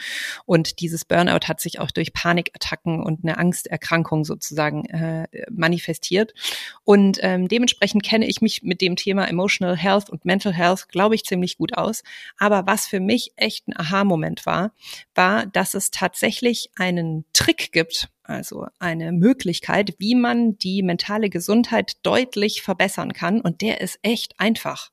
[0.46, 6.32] Und dieses Burnout hat sich auch durch Panikattacken und eine Angsterkrankung sozusagen äh, manifestiert.
[6.84, 11.14] Und ähm, dementsprechend kenne ich mich mit dem Thema Emotional Health und Mental Health, glaube
[11.14, 12.02] ich, ziemlich gut aus.
[12.38, 14.72] Aber was für mich echt ein Aha-Moment war,
[15.14, 21.96] war, dass es tatsächlich einen Trick gibt, also eine Möglichkeit, wie man die mentale Gesundheit
[22.04, 23.40] deutlich verbessern kann.
[23.40, 24.90] Und der ist echt einfach.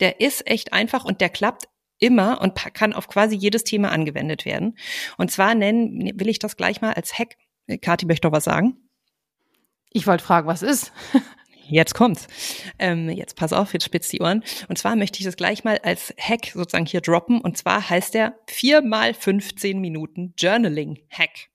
[0.00, 1.68] Der ist echt einfach und der klappt
[1.98, 4.76] immer und kann auf quasi jedes Thema angewendet werden.
[5.16, 7.36] Und zwar nennen, will ich das gleich mal als Hack.
[7.80, 8.76] Kathi möchte doch was sagen.
[9.90, 10.92] Ich wollte fragen, was ist?
[11.68, 12.28] Jetzt kommt's.
[12.78, 14.44] Ähm, jetzt pass auf, jetzt spitzt die Ohren.
[14.68, 17.40] Und zwar möchte ich das gleich mal als Hack sozusagen hier droppen.
[17.40, 21.48] Und zwar heißt der 4 mal 15 Minuten Journaling Hack.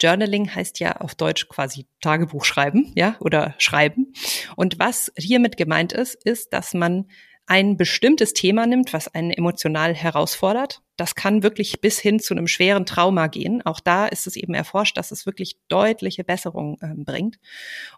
[0.00, 4.12] Journaling heißt ja auf Deutsch quasi Tagebuch schreiben, ja, oder schreiben.
[4.56, 7.06] Und was hiermit gemeint ist, ist, dass man
[7.46, 10.80] ein bestimmtes Thema nimmt, was einen emotional herausfordert.
[10.96, 13.62] Das kann wirklich bis hin zu einem schweren Trauma gehen.
[13.62, 17.38] Auch da ist es eben erforscht, dass es wirklich deutliche Besserung äh, bringt.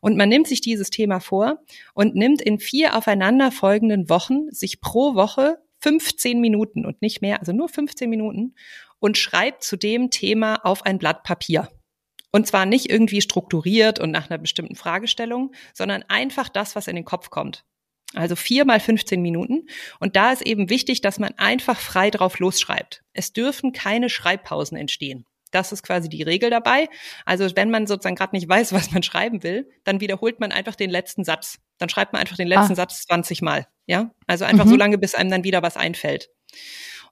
[0.01, 1.59] Und man nimmt sich dieses Thema vor
[1.93, 7.53] und nimmt in vier aufeinanderfolgenden Wochen sich pro Woche 15 Minuten und nicht mehr, also
[7.53, 8.55] nur 15 Minuten
[8.99, 11.69] und schreibt zu dem Thema auf ein Blatt Papier.
[12.31, 16.97] Und zwar nicht irgendwie strukturiert und nach einer bestimmten Fragestellung, sondern einfach das, was in
[16.97, 17.65] den Kopf kommt.
[18.15, 19.69] Also vier mal 15 Minuten.
[19.99, 23.03] Und da ist eben wichtig, dass man einfach frei drauf losschreibt.
[23.13, 25.27] Es dürfen keine Schreibpausen entstehen.
[25.51, 26.89] Das ist quasi die Regel dabei.
[27.25, 30.75] Also wenn man sozusagen gerade nicht weiß, was man schreiben will, dann wiederholt man einfach
[30.75, 31.59] den letzten Satz.
[31.79, 32.77] Dann schreibt man einfach den letzten ah.
[32.77, 33.67] Satz 20 Mal.
[33.87, 34.71] Ja, also einfach mhm.
[34.71, 36.31] so lange, bis einem dann wieder was einfällt.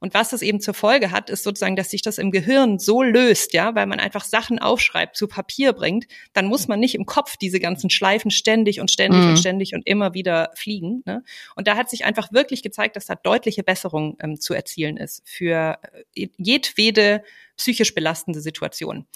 [0.02, 3.02] Und was das eben zur Folge hat, ist sozusagen, dass sich das im Gehirn so
[3.02, 7.06] löst, ja, weil man einfach Sachen aufschreibt, zu Papier bringt, dann muss man nicht im
[7.06, 9.28] Kopf diese ganzen Schleifen ständig und ständig mhm.
[9.28, 11.04] und ständig und immer wieder fliegen.
[11.06, 11.22] Ne?
[11.54, 15.22] Und da hat sich einfach wirklich gezeigt, dass da deutliche Besserung ähm, zu erzielen ist
[15.24, 15.78] für
[16.16, 17.22] äh, jedwede
[17.56, 19.06] psychisch belastende Situation.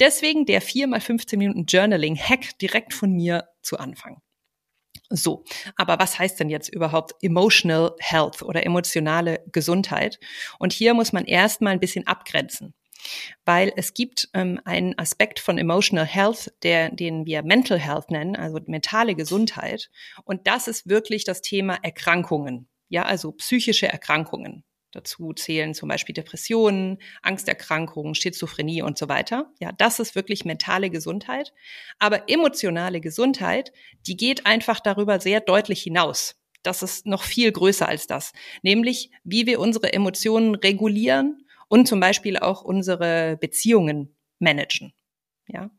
[0.00, 4.20] Deswegen der 4 mal 15 Minuten Journaling Hack direkt von mir zu Anfang.
[5.14, 5.44] So,
[5.76, 10.18] aber was heißt denn jetzt überhaupt emotional health oder emotionale Gesundheit?
[10.58, 12.74] Und hier muss man erstmal ein bisschen abgrenzen.
[13.44, 18.36] Weil es gibt ähm, einen Aspekt von Emotional Health, der, den wir Mental Health nennen,
[18.36, 19.90] also mentale Gesundheit.
[20.24, 22.68] Und das ist wirklich das Thema Erkrankungen.
[22.88, 24.64] Ja, also psychische Erkrankungen.
[24.92, 29.50] Dazu zählen zum Beispiel Depressionen, Angsterkrankungen, Schizophrenie und so weiter.
[29.58, 31.54] Ja, das ist wirklich mentale Gesundheit.
[31.98, 33.72] Aber emotionale Gesundheit,
[34.06, 36.36] die geht einfach darüber sehr deutlich hinaus.
[36.62, 38.32] Das ist noch viel größer als das.
[38.62, 44.92] Nämlich, wie wir unsere Emotionen regulieren und zum Beispiel auch unsere Beziehungen managen.
[45.48, 45.70] Ja.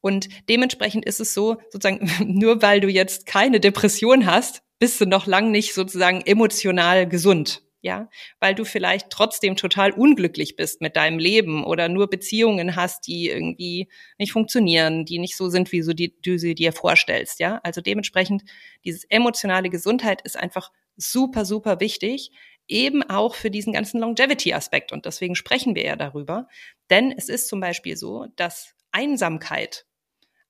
[0.00, 5.06] Und dementsprechend ist es so, sozusagen, nur weil du jetzt keine Depression hast, bist du
[5.06, 8.08] noch lang nicht sozusagen emotional gesund ja,
[8.40, 13.28] weil du vielleicht trotzdem total unglücklich bist mit deinem Leben oder nur Beziehungen hast, die
[13.28, 17.60] irgendwie nicht funktionieren, die nicht so sind, wie du, die, du sie dir vorstellst, ja.
[17.62, 18.42] Also dementsprechend,
[18.86, 22.30] dieses emotionale Gesundheit ist einfach super, super wichtig,
[22.66, 24.90] eben auch für diesen ganzen Longevity-Aspekt.
[24.90, 26.48] Und deswegen sprechen wir ja darüber.
[26.88, 29.84] Denn es ist zum Beispiel so, dass Einsamkeit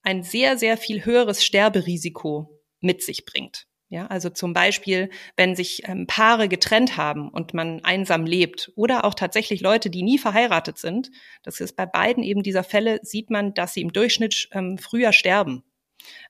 [0.03, 3.67] ein sehr, sehr viel höheres Sterberisiko mit sich bringt.
[3.95, 9.05] Ja, also zum Beispiel, wenn sich ähm, Paare getrennt haben und man einsam lebt oder
[9.05, 11.13] auch tatsächlich Leute, die nie verheiratet sind,
[11.45, 15.13] das ist bei beiden eben dieser Fälle, sieht man, dass sie im Durchschnitt ähm, früher
[15.13, 15.63] sterben.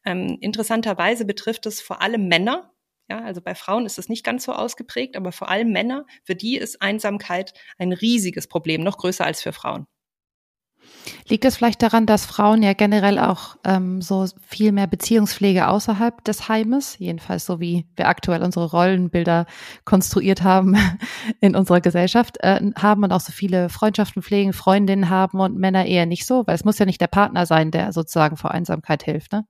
[0.04, 2.70] Ähm, interessanterweise betrifft es vor allem Männer.
[3.08, 6.34] Ja, also bei Frauen ist es nicht ganz so ausgeprägt, aber vor allem Männer, für
[6.34, 9.86] die ist Einsamkeit ein riesiges Problem, noch größer als für Frauen.
[11.28, 16.22] Liegt es vielleicht daran, dass Frauen ja generell auch ähm, so viel mehr Beziehungspflege außerhalb
[16.24, 19.46] des Heimes, jedenfalls so wie wir aktuell unsere Rollenbilder
[19.84, 20.76] konstruiert haben
[21.40, 25.86] in unserer Gesellschaft, äh, haben und auch so viele Freundschaften pflegen, Freundinnen haben und Männer
[25.86, 29.02] eher nicht so, weil es muss ja nicht der Partner sein, der sozusagen vor Einsamkeit
[29.02, 29.44] hilft, ne?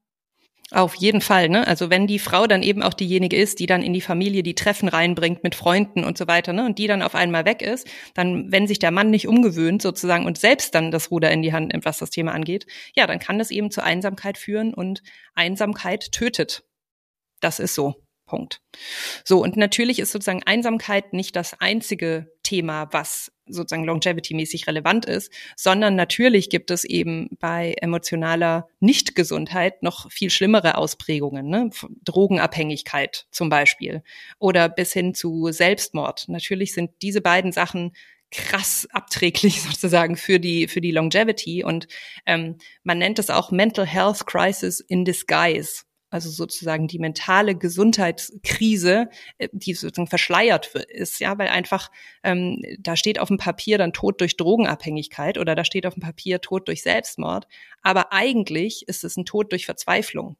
[0.74, 1.64] Auf jeden Fall, ne?
[1.68, 4.56] Also wenn die Frau dann eben auch diejenige ist, die dann in die Familie die
[4.56, 6.66] Treffen reinbringt mit Freunden und so weiter, ne?
[6.66, 10.26] Und die dann auf einmal weg ist, dann, wenn sich der Mann nicht umgewöhnt sozusagen
[10.26, 12.66] und selbst dann das Ruder in die Hand nimmt, was das Thema angeht,
[12.96, 15.04] ja, dann kann das eben zu Einsamkeit führen und
[15.36, 16.64] Einsamkeit tötet.
[17.40, 17.94] Das ist so.
[18.26, 18.60] Punkt.
[19.24, 25.32] So, und natürlich ist sozusagen Einsamkeit nicht das einzige Thema, was sozusagen longevity-mäßig relevant ist,
[25.56, 31.70] sondern natürlich gibt es eben bei emotionaler Nichtgesundheit noch viel schlimmere Ausprägungen, ne?
[32.04, 34.02] Drogenabhängigkeit zum Beispiel
[34.38, 36.28] oder bis hin zu Selbstmord.
[36.28, 37.92] Natürlich sind diese beiden Sachen
[38.30, 41.88] krass abträglich sozusagen für die für die Longevity und
[42.26, 45.82] ähm, man nennt es auch Mental Health Crisis in Disguise
[46.14, 49.08] also sozusagen die mentale Gesundheitskrise,
[49.38, 51.90] äh, die sozusagen verschleiert ist, ja, weil einfach
[52.22, 56.04] ähm, da steht auf dem Papier dann Tod durch Drogenabhängigkeit oder da steht auf dem
[56.04, 57.48] Papier Tod durch Selbstmord,
[57.82, 60.36] aber eigentlich ist es ein Tod durch Verzweiflung.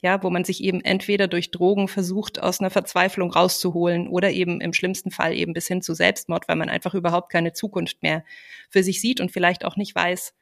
[0.00, 4.60] Ja, wo man sich eben entweder durch Drogen versucht, aus einer Verzweiflung rauszuholen oder eben
[4.60, 8.22] im schlimmsten Fall eben bis hin zu Selbstmord, weil man einfach überhaupt keine Zukunft mehr
[8.70, 10.34] für sich sieht und vielleicht auch nicht weiß,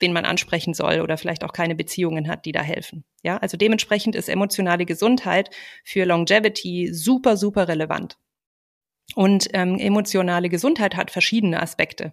[0.00, 3.04] wen man ansprechen soll oder vielleicht auch keine Beziehungen hat, die da helfen.
[3.22, 5.50] Ja, also dementsprechend ist emotionale Gesundheit
[5.84, 8.16] für Longevity super, super relevant.
[9.14, 12.12] Und ähm, emotionale Gesundheit hat verschiedene Aspekte,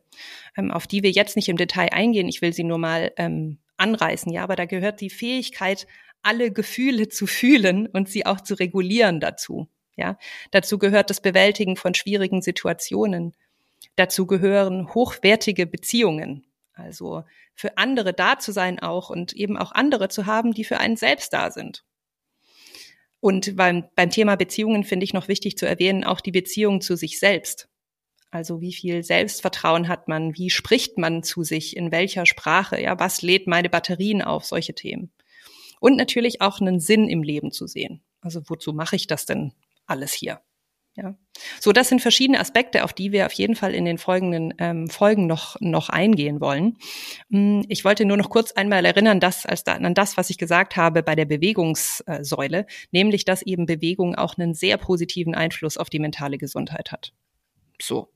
[0.58, 2.28] ähm, auf die wir jetzt nicht im Detail eingehen.
[2.30, 4.32] Ich will sie nur mal ähm, anreißen.
[4.32, 5.88] Ja, aber da gehört die Fähigkeit,
[6.24, 9.68] alle Gefühle zu fühlen und sie auch zu regulieren dazu.
[9.98, 10.18] Ja,
[10.52, 13.34] dazu gehört das Bewältigen von schwierigen Situationen.
[13.96, 16.46] Dazu gehören hochwertige Beziehungen.
[16.76, 17.24] Also
[17.54, 20.98] für andere da zu sein auch und eben auch andere zu haben, die für einen
[20.98, 21.84] selbst da sind.
[23.22, 26.96] Und beim, beim Thema Beziehungen finde ich noch wichtig zu erwähnen, auch die Beziehung zu
[26.96, 27.70] sich selbst.
[28.30, 30.36] Also wie viel Selbstvertrauen hat man?
[30.36, 31.78] Wie spricht man zu sich?
[31.78, 32.80] In welcher Sprache?
[32.82, 34.46] Ja, was lädt meine Batterien auf?
[34.46, 35.12] Solche Themen.
[35.80, 38.04] Und natürlich auch einen Sinn im Leben zu sehen.
[38.20, 39.54] Also wozu mache ich das denn
[39.86, 40.42] alles hier?
[40.96, 41.14] Ja.
[41.60, 44.88] So, das sind verschiedene Aspekte, auf die wir auf jeden Fall in den folgenden ähm,
[44.88, 46.78] Folgen noch, noch eingehen wollen.
[47.28, 50.38] Mm, ich wollte nur noch kurz einmal erinnern, dass, als da, an das, was ich
[50.38, 55.90] gesagt habe bei der Bewegungssäule, nämlich, dass eben Bewegung auch einen sehr positiven Einfluss auf
[55.90, 57.12] die mentale Gesundheit hat.
[57.82, 58.10] So.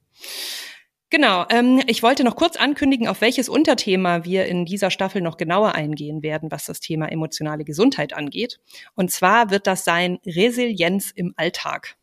[1.10, 5.38] Genau, ähm, ich wollte noch kurz ankündigen, auf welches Unterthema wir in dieser Staffel noch
[5.38, 8.60] genauer eingehen werden, was das Thema emotionale Gesundheit angeht.
[8.96, 11.99] Und zwar wird das sein Resilienz im Alltag.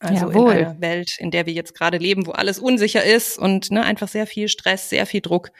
[0.00, 0.52] Also Jawohl.
[0.52, 3.82] in einer Welt, in der wir jetzt gerade leben, wo alles unsicher ist und ne,
[3.82, 5.50] einfach sehr viel Stress, sehr viel Druck.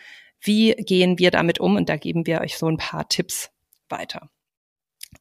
[0.41, 1.77] Wie gehen wir damit um?
[1.77, 3.51] Und da geben wir euch so ein paar Tipps
[3.89, 4.31] weiter.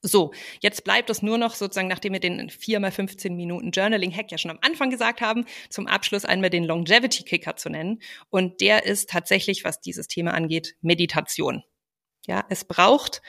[0.01, 4.32] So, jetzt bleibt es nur noch sozusagen, nachdem wir den 4 mal 15 Minuten Journaling-Hack
[4.32, 8.01] ja schon am Anfang gesagt haben, zum Abschluss einmal den Longevity-Kicker zu nennen.
[8.30, 11.63] Und der ist tatsächlich, was dieses Thema angeht, Meditation.
[12.28, 13.22] Ja, es braucht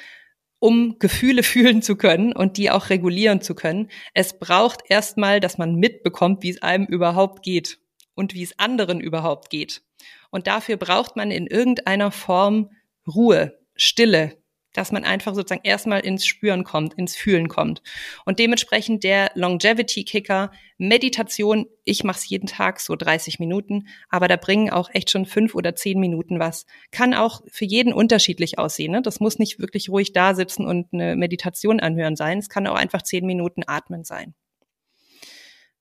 [0.58, 3.90] um Gefühle fühlen zu können und die auch regulieren zu können.
[4.14, 7.78] Es braucht erstmal, dass man mitbekommt, wie es einem überhaupt geht
[8.14, 9.82] und wie es anderen überhaupt geht.
[10.30, 12.70] Und dafür braucht man in irgendeiner Form
[13.06, 14.36] Ruhe, Stille,
[14.78, 17.82] dass man einfach sozusagen erstmal ins Spüren kommt, ins Fühlen kommt.
[18.24, 24.36] Und dementsprechend der Longevity-Kicker, Meditation, ich mache es jeden Tag so 30 Minuten, aber da
[24.36, 26.64] bringen auch echt schon fünf oder zehn Minuten was.
[26.92, 28.92] Kann auch für jeden unterschiedlich aussehen.
[28.92, 29.02] Ne?
[29.02, 32.38] Das muss nicht wirklich ruhig da sitzen und eine Meditation anhören sein.
[32.38, 34.34] Es kann auch einfach zehn Minuten atmen sein.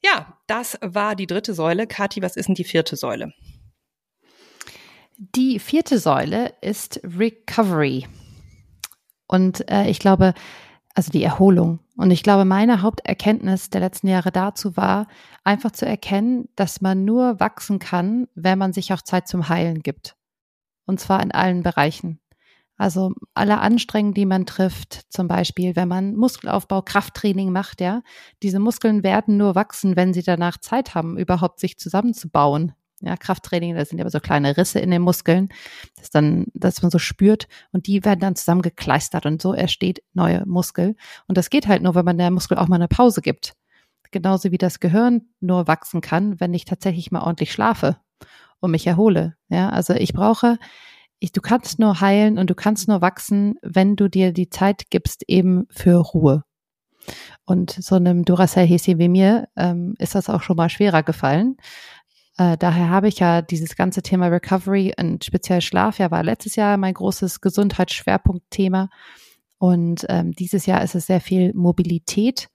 [0.03, 1.85] Ja, das war die dritte Säule.
[1.85, 3.31] Kathi, was ist denn die vierte Säule?
[5.17, 8.07] Die vierte Säule ist Recovery.
[9.27, 10.33] Und äh, ich glaube,
[10.93, 11.79] also die Erholung.
[11.95, 15.07] Und ich glaube, meine Haupterkenntnis der letzten Jahre dazu war,
[15.43, 19.81] einfach zu erkennen, dass man nur wachsen kann, wenn man sich auch Zeit zum Heilen
[19.81, 20.15] gibt.
[20.85, 22.19] Und zwar in allen Bereichen.
[22.77, 28.01] Also alle Anstrengungen, die man trifft, zum Beispiel, wenn man Muskelaufbau, Krafttraining macht, ja,
[28.43, 33.75] diese Muskeln werden nur wachsen, wenn sie danach Zeit haben, überhaupt sich zusammenzubauen ja, Krafttraining,
[33.75, 35.49] da sind ja so kleine Risse in den Muskeln,
[35.97, 40.45] das dann, dass man so spürt und die werden dann zusammengekleistert und so entsteht neue
[40.45, 40.95] Muskel.
[41.27, 43.53] Und das geht halt nur, wenn man der Muskel auch mal eine Pause gibt.
[44.11, 47.97] Genauso wie das Gehirn nur wachsen kann, wenn ich tatsächlich mal ordentlich schlafe
[48.59, 49.35] und mich erhole.
[49.49, 50.57] Ja, also ich brauche,
[51.19, 54.89] ich, du kannst nur heilen und du kannst nur wachsen, wenn du dir die Zeit
[54.89, 56.43] gibst eben für Ruhe.
[57.45, 61.57] Und so einem Duracell-Häschen wie mir ähm, ist das auch schon mal schwerer gefallen
[62.37, 66.55] Äh, daher habe ich ja dieses ganze Thema Recovery und speziell Schlaf ja war letztes
[66.55, 68.89] Jahr mein großes Gesundheitsschwerpunktthema.
[69.57, 72.47] Und ähm, dieses Jahr ist es sehr viel Mobilität.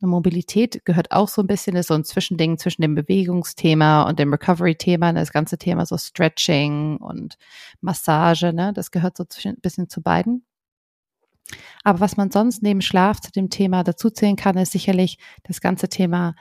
[0.00, 4.18] Und Mobilität gehört auch so ein bisschen, ist so ein Zwischending zwischen dem Bewegungsthema und
[4.18, 5.12] dem Recovery-Thema.
[5.14, 7.36] Das ganze Thema so Stretching und
[7.80, 8.72] Massage, ne?
[8.74, 10.44] Das gehört so ein bisschen zu beiden.
[11.82, 15.88] Aber was man sonst neben Schlaf zu dem Thema dazuzählen kann, ist sicherlich das ganze
[15.88, 16.34] Thema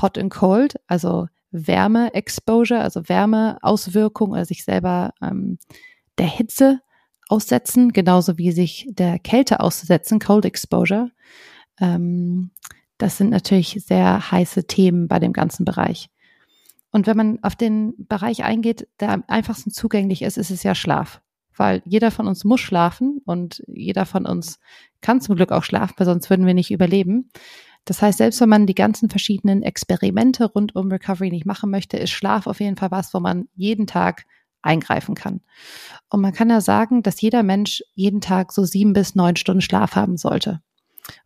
[0.00, 5.58] Hot and Cold, also Wärme-Exposure, also Wärmeauswirkung oder sich selber ähm,
[6.18, 6.80] der Hitze
[7.28, 11.10] aussetzen, genauso wie sich der Kälte auszusetzen, Cold Exposure.
[11.80, 12.50] Ähm,
[12.98, 16.10] das sind natürlich sehr heiße Themen bei dem ganzen Bereich.
[16.92, 20.74] Und wenn man auf den Bereich eingeht, der am einfachsten zugänglich ist, ist es ja
[20.74, 21.22] Schlaf.
[21.56, 24.60] Weil jeder von uns muss schlafen und jeder von uns
[25.00, 27.30] kann zum Glück auch schlafen, weil sonst würden wir nicht überleben.
[27.84, 31.96] Das heißt, selbst wenn man die ganzen verschiedenen Experimente rund um Recovery nicht machen möchte,
[31.96, 34.26] ist Schlaf auf jeden Fall was, wo man jeden Tag
[34.62, 35.40] eingreifen kann.
[36.10, 39.62] Und man kann ja sagen, dass jeder Mensch jeden Tag so sieben bis neun Stunden
[39.62, 40.60] Schlaf haben sollte.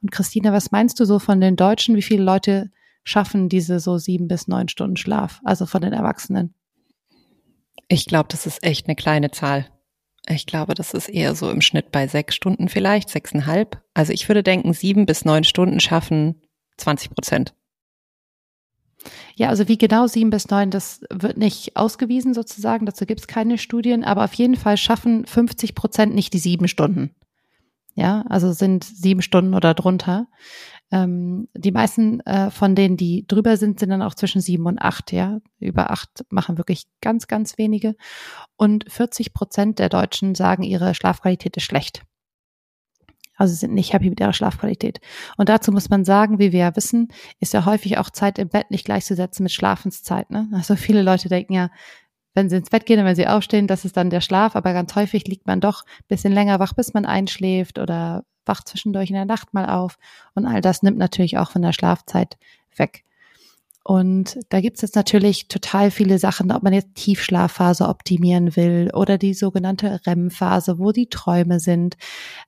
[0.02, 1.96] Und Christine, was meinst du so von den Deutschen?
[1.96, 2.70] Wie viele Leute
[3.02, 6.54] schaffen diese so sieben bis neun Stunden Schlaf, also von den Erwachsenen?
[7.88, 9.66] Ich glaube, das ist echt eine kleine Zahl.
[10.28, 13.82] Ich glaube, das ist eher so im Schnitt bei sechs Stunden vielleicht, sechseinhalb.
[13.92, 16.40] Also ich würde denken, sieben bis neun Stunden schaffen
[16.78, 17.54] 20 Prozent.
[19.36, 22.86] Ja, also wie genau sieben bis neun, das wird nicht ausgewiesen sozusagen.
[22.86, 26.68] Dazu gibt es keine Studien, aber auf jeden Fall schaffen 50 Prozent nicht die sieben
[26.68, 27.14] Stunden.
[27.94, 30.26] Ja, also sind sieben Stunden oder drunter.
[30.94, 34.80] Ähm, die meisten äh, von denen, die drüber sind, sind dann auch zwischen sieben und
[34.80, 35.10] acht.
[35.10, 37.96] Ja, über acht machen wirklich ganz, ganz wenige.
[38.56, 42.04] Und 40 Prozent der Deutschen sagen, ihre Schlafqualität ist schlecht.
[43.36, 45.00] Also sind nicht happy mit ihrer Schlafqualität.
[45.36, 47.08] Und dazu muss man sagen, wie wir ja wissen,
[47.40, 50.30] ist ja häufig auch Zeit im Bett nicht gleichzusetzen mit Schlafenszeit.
[50.30, 50.48] Ne?
[50.52, 51.70] Also viele Leute denken ja,
[52.34, 54.54] wenn sie ins Bett gehen und wenn sie aufstehen, das ist dann der Schlaf.
[54.54, 59.10] Aber ganz häufig liegt man doch bisschen länger wach, bis man einschläft oder wacht zwischendurch
[59.10, 59.98] in der Nacht mal auf.
[60.34, 62.36] Und all das nimmt natürlich auch von der Schlafzeit
[62.76, 63.04] weg.
[63.86, 69.18] Und da gibt's jetzt natürlich total viele Sachen, ob man jetzt Tiefschlafphase optimieren will oder
[69.18, 71.98] die sogenannte REM-Phase, wo die Träume sind.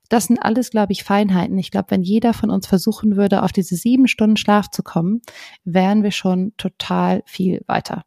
[0.09, 1.59] Das sind alles, glaube ich, Feinheiten.
[1.59, 5.21] Ich glaube, wenn jeder von uns versuchen würde, auf diese sieben Stunden Schlaf zu kommen,
[5.63, 8.03] wären wir schon total viel weiter.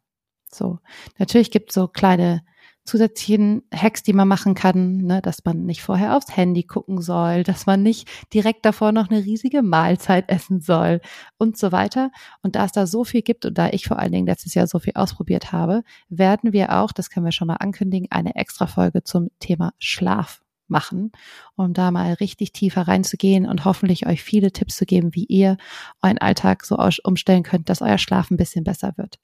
[0.51, 0.79] So,
[1.17, 2.41] natürlich gibt es so kleine
[2.83, 7.43] zusätzlichen Hacks, die man machen kann, ne, dass man nicht vorher aufs Handy gucken soll,
[7.43, 11.01] dass man nicht direkt davor noch eine riesige Mahlzeit essen soll
[11.37, 12.11] und so weiter.
[12.41, 14.67] Und da es da so viel gibt und da ich vor allen Dingen letztes Jahr
[14.67, 18.67] so viel ausprobiert habe, werden wir auch, das können wir schon mal ankündigen, eine extra
[18.67, 21.11] Folge zum Thema Schlaf machen,
[21.55, 25.57] um da mal richtig tiefer reinzugehen und hoffentlich euch viele Tipps zu geben, wie ihr
[26.01, 29.19] euren Alltag so umstellen könnt, dass euer Schlaf ein bisschen besser wird.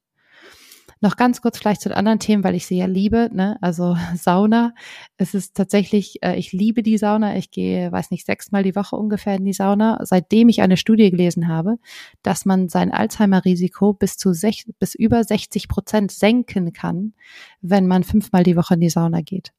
[0.99, 3.29] Noch ganz kurz vielleicht zu den anderen Themen, weil ich sie ja liebe.
[3.31, 3.57] Ne?
[3.61, 4.73] Also Sauna.
[5.17, 7.37] Es ist tatsächlich, äh, ich liebe die Sauna.
[7.37, 11.11] Ich gehe, weiß nicht, sechsmal die Woche ungefähr in die Sauna, seitdem ich eine Studie
[11.11, 11.77] gelesen habe,
[12.23, 17.13] dass man sein Alzheimer-Risiko bis zu sech, bis über 60 Prozent senken kann,
[17.61, 19.53] wenn man fünfmal die Woche in die Sauna geht.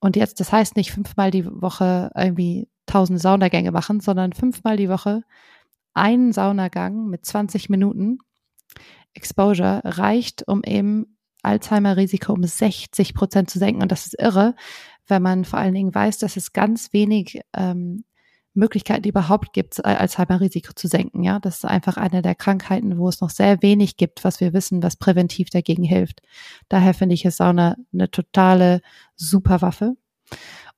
[0.00, 4.88] Und jetzt, das heißt nicht fünfmal die Woche irgendwie tausend Saunagänge machen, sondern fünfmal die
[4.88, 5.22] Woche
[5.94, 8.18] einen Saunagang mit 20 Minuten
[9.16, 13.82] Exposure reicht, um eben Alzheimer-Risiko um 60 Prozent zu senken.
[13.82, 14.54] Und das ist irre,
[15.06, 18.04] wenn man vor allen Dingen weiß, dass es ganz wenig ähm,
[18.56, 21.22] Möglichkeiten überhaupt gibt, Alzheimer-Risiko zu senken.
[21.22, 24.52] Ja, das ist einfach eine der Krankheiten, wo es noch sehr wenig gibt, was wir
[24.52, 26.22] wissen, was präventiv dagegen hilft.
[26.68, 28.80] Daher finde ich es auch eine, eine totale
[29.14, 29.94] Superwaffe.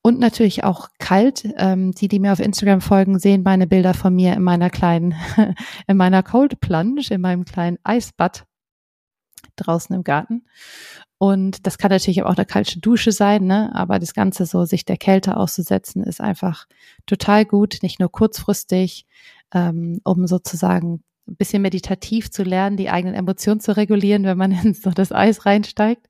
[0.03, 1.49] Und natürlich auch kalt.
[1.57, 5.15] Ähm, die, die mir auf Instagram folgen, sehen meine Bilder von mir in meiner kleinen,
[5.87, 8.45] in meiner Cold Plunge, in meinem kleinen Eisbad
[9.57, 10.45] draußen im Garten.
[11.19, 13.75] Und das kann natürlich auch eine kalte Dusche sein, ne?
[13.75, 16.67] aber das Ganze so, sich der Kälte auszusetzen, ist einfach
[17.07, 19.05] total gut, nicht nur kurzfristig,
[19.53, 24.53] ähm, um sozusagen ein bisschen meditativ zu lernen, die eigenen Emotionen zu regulieren, wenn man
[24.65, 26.07] in so das Eis reinsteigt,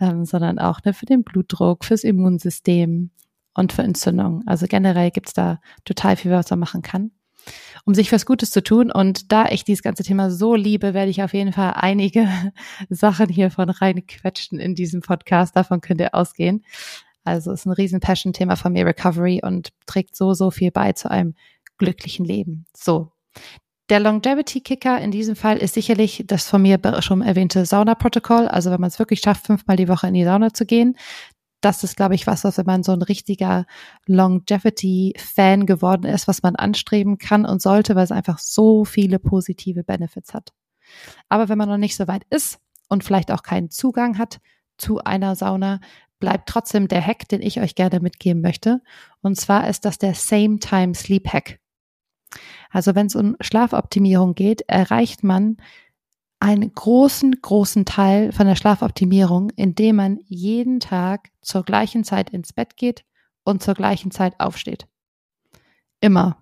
[0.00, 3.10] ähm, sondern auch ne, für den Blutdruck, fürs Immunsystem
[3.54, 4.42] und für Entzündung.
[4.46, 7.10] Also generell gibt's da total viel, was man machen kann,
[7.84, 8.90] um sich was Gutes zu tun.
[8.90, 12.28] Und da ich dieses ganze Thema so liebe, werde ich auf jeden Fall einige
[12.90, 15.56] Sachen hiervon reinquetschen in diesem Podcast.
[15.56, 16.64] Davon könnt ihr ausgehen.
[17.24, 21.10] Also ist ein riesen Passion-Thema von mir, Recovery, und trägt so, so viel bei zu
[21.10, 21.34] einem
[21.76, 22.66] glücklichen Leben.
[22.76, 23.10] So,
[23.88, 28.48] der Longevity-Kicker in diesem Fall ist sicherlich das von mir schon erwähnte Sauna-Protokoll.
[28.48, 30.96] Also wenn man es wirklich schafft, fünfmal die Woche in die Sauna zu gehen,
[31.60, 33.64] das ist, glaube ich, was, was wenn man so ein richtiger
[34.06, 39.82] Longevity-Fan geworden ist, was man anstreben kann und sollte, weil es einfach so viele positive
[39.82, 40.52] Benefits hat.
[41.28, 42.58] Aber wenn man noch nicht so weit ist
[42.88, 44.38] und vielleicht auch keinen Zugang hat
[44.78, 45.80] zu einer Sauna,
[46.18, 48.80] bleibt trotzdem der Hack, den ich euch gerne mitgeben möchte.
[49.20, 51.58] Und zwar ist das der Same Time Sleep Hack.
[52.70, 55.56] Also wenn es um Schlafoptimierung geht, erreicht man
[56.38, 62.52] einen großen, großen Teil von der Schlafoptimierung, indem man jeden Tag zur gleichen Zeit ins
[62.52, 63.04] Bett geht
[63.44, 64.86] und zur gleichen Zeit aufsteht.
[66.00, 66.36] Immer.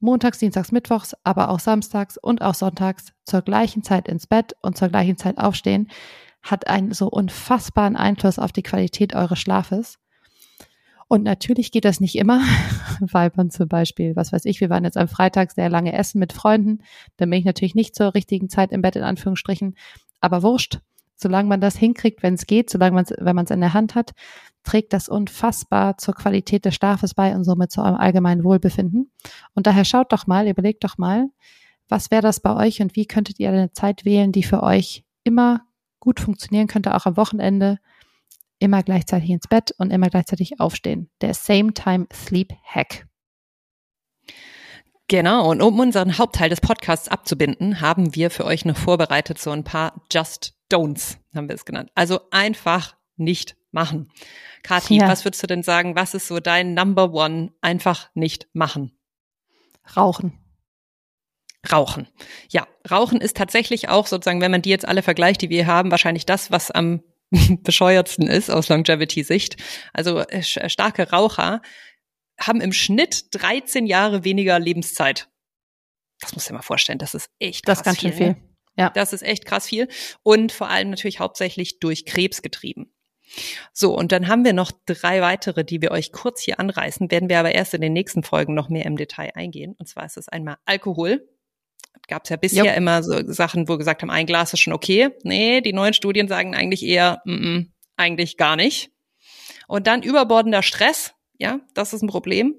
[0.00, 4.76] Montags, Dienstags, Mittwochs, aber auch samstags und auch sonntags zur gleichen Zeit ins Bett und
[4.76, 5.90] zur gleichen Zeit aufstehen,
[6.42, 9.98] hat einen so unfassbaren Einfluss auf die Qualität eures Schlafes.
[11.08, 12.40] Und natürlich geht das nicht immer,
[13.00, 16.18] weil man zum Beispiel, was weiß ich, wir waren jetzt am Freitag sehr lange essen
[16.18, 16.82] mit Freunden,
[17.16, 19.74] dann bin ich natürlich nicht zur richtigen Zeit im Bett in Anführungsstrichen,
[20.20, 20.80] aber wurscht,
[21.16, 23.94] solange man das hinkriegt, wenn es geht, solange man wenn man es in der Hand
[23.94, 24.12] hat,
[24.62, 29.10] trägt das unfassbar zur Qualität des Schlafes bei und somit zu eurem allgemeinen Wohlbefinden.
[29.54, 31.28] Und daher schaut doch mal, überlegt doch mal,
[31.88, 35.04] was wäre das bei euch und wie könntet ihr eine Zeit wählen, die für euch
[35.24, 35.62] immer
[36.00, 37.78] gut funktionieren könnte, auch am Wochenende,
[38.58, 41.10] immer gleichzeitig ins Bett und immer gleichzeitig aufstehen.
[41.20, 43.06] Der Same Time Sleep Hack.
[45.08, 49.50] Genau, und um unseren Hauptteil des Podcasts abzubinden, haben wir für euch noch vorbereitet so
[49.50, 51.90] ein paar Just Don'ts, haben wir es genannt.
[51.94, 54.10] Also einfach nicht machen.
[54.62, 55.08] Kathi, ja.
[55.08, 58.98] was würdest du denn sagen, was ist so dein Number One einfach nicht machen?
[59.96, 60.38] Rauchen.
[61.72, 62.06] Rauchen.
[62.50, 65.90] Ja, Rauchen ist tatsächlich auch sozusagen, wenn man die jetzt alle vergleicht, die wir haben,
[65.90, 67.02] wahrscheinlich das, was am
[67.62, 69.56] bescheuertsten ist aus Longevity-Sicht.
[69.92, 71.62] Also äh, äh, starke Raucher
[72.40, 75.28] haben im Schnitt 13 Jahre weniger Lebenszeit.
[76.20, 78.36] Das muss ich mal vorstellen, das ist echt krass Das ist ganz schön viel.
[78.76, 78.90] Ja.
[78.90, 79.88] Das ist echt krass viel.
[80.22, 82.92] Und vor allem natürlich hauptsächlich durch Krebs getrieben.
[83.72, 87.28] So, und dann haben wir noch drei weitere, die wir euch kurz hier anreißen, werden
[87.28, 89.74] wir aber erst in den nächsten Folgen noch mehr im Detail eingehen.
[89.78, 91.28] Und zwar ist es einmal Alkohol.
[92.06, 92.76] Gab es ja bisher Jupp.
[92.76, 95.10] immer so Sachen, wo wir gesagt haben, ein Glas ist schon okay.
[95.22, 98.90] Nee, die neuen Studien sagen eigentlich eher, mm -mm, eigentlich gar nicht.
[99.66, 102.54] Und dann überbordender Stress, ja, das ist ein Problem.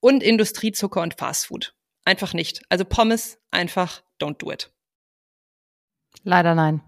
[0.00, 1.74] Und Industriezucker und Fastfood.
[2.04, 2.62] Einfach nicht.
[2.68, 4.70] Also Pommes, einfach don't do it.
[6.22, 6.82] Leider nein.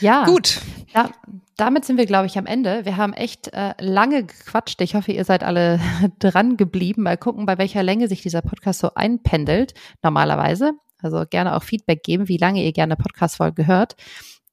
[0.00, 0.24] Ja.
[0.24, 0.60] Gut.
[0.94, 1.12] Ja,
[1.60, 2.86] damit sind wir, glaube ich, am Ende.
[2.86, 4.80] Wir haben echt äh, lange gequatscht.
[4.80, 5.78] Ich hoffe, ihr seid alle
[6.18, 7.02] dran geblieben.
[7.02, 10.72] Mal gucken, bei welcher Länge sich dieser Podcast so einpendelt, normalerweise.
[11.02, 13.96] Also gerne auch Feedback geben, wie lange ihr gerne Podcast-Folge hört.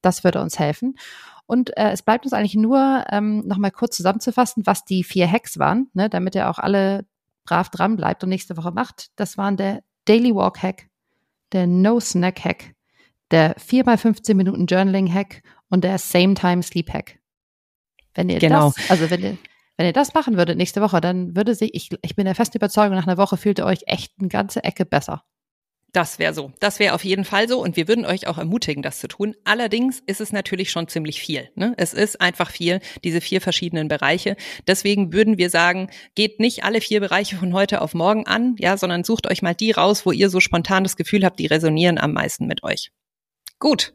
[0.02, 0.96] Das würde uns helfen.
[1.46, 5.58] Und äh, es bleibt uns eigentlich nur, ähm, nochmal kurz zusammenzufassen, was die vier Hacks
[5.58, 7.06] waren, ne, damit ihr auch alle
[7.46, 9.08] brav dran bleibt und nächste Woche macht.
[9.16, 10.88] Das waren der Daily Walk Hack,
[11.52, 12.74] der No Snack Hack,
[13.30, 17.18] der 4 x 15 Minuten Journaling Hack und der Same Time Sleep Hack.
[18.14, 18.72] Wenn ihr genau.
[18.76, 19.38] das, also wenn ihr,
[19.76, 22.56] wenn ihr das machen würdet nächste Woche, dann würde sich, ich, ich bin der festen
[22.56, 25.22] Überzeugung, nach einer Woche fühlt ihr euch echt eine ganze Ecke besser.
[25.92, 26.52] Das wäre so.
[26.60, 29.34] Das wäre auf jeden Fall so und wir würden euch auch ermutigen, das zu tun.
[29.44, 31.48] Allerdings ist es natürlich schon ziemlich viel.
[31.54, 31.72] Ne?
[31.78, 34.36] Es ist einfach viel, diese vier verschiedenen Bereiche.
[34.66, 38.76] Deswegen würden wir sagen, geht nicht alle vier Bereiche von heute auf morgen an, ja,
[38.76, 41.96] sondern sucht euch mal die raus, wo ihr so spontan das Gefühl habt, die resonieren
[41.96, 42.90] am meisten mit euch.
[43.60, 43.92] Gut.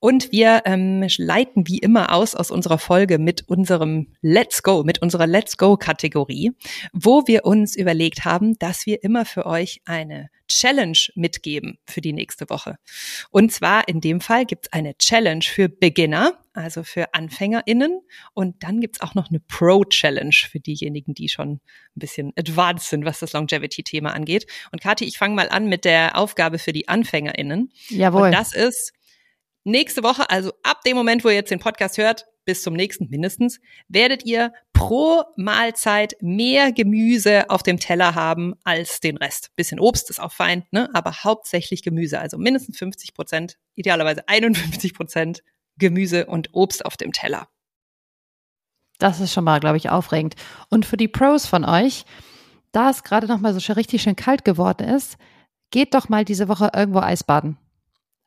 [0.00, 5.00] Und wir ähm, leiten wie immer aus aus unserer Folge mit unserem Let's Go, mit
[5.02, 6.52] unserer Let's Go-Kategorie,
[6.92, 12.12] wo wir uns überlegt haben, dass wir immer für euch eine Challenge mitgeben für die
[12.12, 12.76] nächste Woche.
[13.30, 18.00] Und zwar in dem Fall gibt's eine Challenge für Beginner, also für AnfängerInnen.
[18.34, 21.60] Und dann gibt's auch noch eine Pro-Challenge für diejenigen, die schon ein
[21.94, 24.46] bisschen advanced sind, was das Longevity-Thema angeht.
[24.72, 27.72] Und Kathi, ich fange mal an mit der Aufgabe für die AnfängerInnen.
[27.88, 28.22] Jawohl.
[28.22, 28.92] Und das ist
[29.70, 33.10] nächste Woche, also ab dem Moment, wo ihr jetzt den Podcast hört, bis zum nächsten
[33.10, 39.54] mindestens, werdet ihr pro Mahlzeit mehr Gemüse auf dem Teller haben als den Rest.
[39.54, 40.88] Bisschen Obst ist auch fein, ne?
[40.94, 42.18] aber hauptsächlich Gemüse.
[42.18, 45.42] Also mindestens 50 Prozent, idealerweise 51 Prozent
[45.76, 47.48] Gemüse und Obst auf dem Teller.
[48.98, 50.34] Das ist schon mal, glaube ich, aufregend.
[50.70, 52.04] Und für die Pros von euch,
[52.72, 55.18] da es gerade noch mal so richtig schön kalt geworden ist,
[55.70, 57.58] geht doch mal diese Woche irgendwo Eisbaden.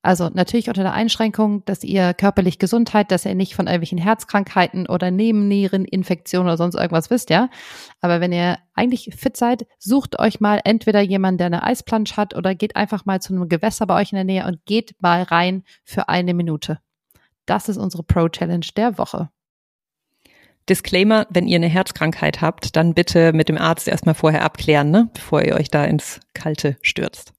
[0.03, 4.87] Also natürlich unter der Einschränkung, dass ihr körperlich Gesundheit, dass ihr nicht von irgendwelchen Herzkrankheiten
[4.87, 7.49] oder Nebenniereninfektionen oder sonst irgendwas wisst, ja.
[8.01, 12.35] Aber wenn ihr eigentlich fit seid, sucht euch mal entweder jemanden, der eine Eisplanche hat
[12.35, 15.21] oder geht einfach mal zu einem Gewässer bei euch in der Nähe und geht mal
[15.21, 16.79] rein für eine Minute.
[17.45, 19.29] Das ist unsere Pro-Challenge der Woche.
[20.67, 25.09] Disclaimer, wenn ihr eine Herzkrankheit habt, dann bitte mit dem Arzt erstmal vorher abklären, ne?
[25.13, 27.33] bevor ihr euch da ins Kalte stürzt.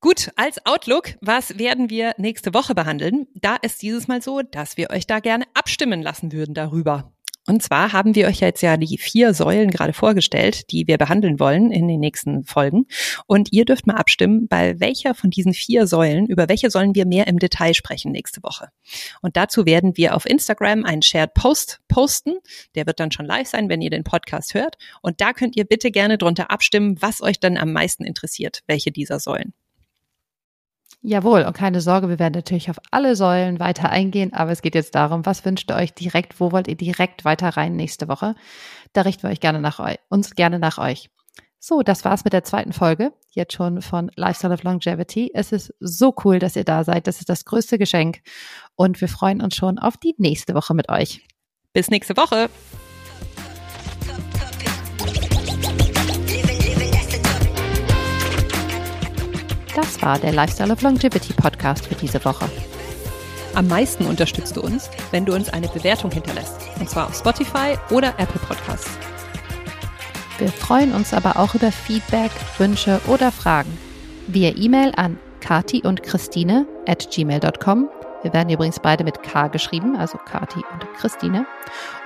[0.00, 3.26] Gut, als Outlook, was werden wir nächste Woche behandeln?
[3.34, 7.12] Da ist dieses Mal so, dass wir euch da gerne abstimmen lassen würden darüber.
[7.48, 11.40] Und zwar haben wir euch jetzt ja die vier Säulen gerade vorgestellt, die wir behandeln
[11.40, 12.86] wollen in den nächsten Folgen.
[13.26, 17.04] Und ihr dürft mal abstimmen, bei welcher von diesen vier Säulen, über welche sollen wir
[17.04, 18.68] mehr im Detail sprechen nächste Woche.
[19.20, 22.34] Und dazu werden wir auf Instagram einen Shared Post posten.
[22.76, 24.76] Der wird dann schon live sein, wenn ihr den Podcast hört.
[25.02, 28.92] Und da könnt ihr bitte gerne drunter abstimmen, was euch dann am meisten interessiert, welche
[28.92, 29.54] dieser Säulen.
[31.00, 34.74] Jawohl, und keine Sorge, wir werden natürlich auf alle Säulen weiter eingehen, aber es geht
[34.74, 38.34] jetzt darum, was wünscht ihr euch direkt, wo wollt ihr direkt weiter rein nächste Woche?
[38.92, 41.08] Da richten wir euch gerne nach euch, uns gerne nach euch.
[41.60, 45.30] So, das war's mit der zweiten Folge, jetzt schon von Lifestyle of Longevity.
[45.34, 47.06] Es ist so cool, dass ihr da seid.
[47.06, 48.20] Das ist das größte Geschenk.
[48.76, 51.26] Und wir freuen uns schon auf die nächste Woche mit euch.
[51.72, 52.48] Bis nächste Woche.
[59.80, 62.50] Das war der Lifestyle of Longevity Podcast für diese Woche.
[63.54, 66.56] Am meisten unterstützt du uns, wenn du uns eine Bewertung hinterlässt.
[66.80, 68.90] Und zwar auf Spotify oder Apple Podcasts.
[70.38, 73.78] Wir freuen uns aber auch über Feedback, Wünsche oder Fragen.
[74.26, 77.88] Via E-Mail an kati und Christine at gmail.com.
[78.24, 81.46] Wir werden übrigens beide mit K geschrieben, also Kati und Christine.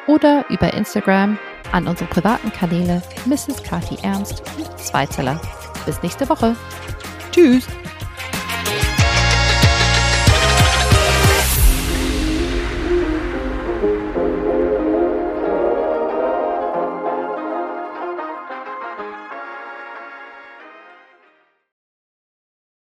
[0.06, 1.38] Oder über Instagram
[1.72, 3.62] an unsere privaten Kanäle Mrs.
[3.62, 5.40] Kati Ernst und Zweizeller.
[5.86, 6.54] Bis nächste Woche.
[7.32, 7.66] Tschüss.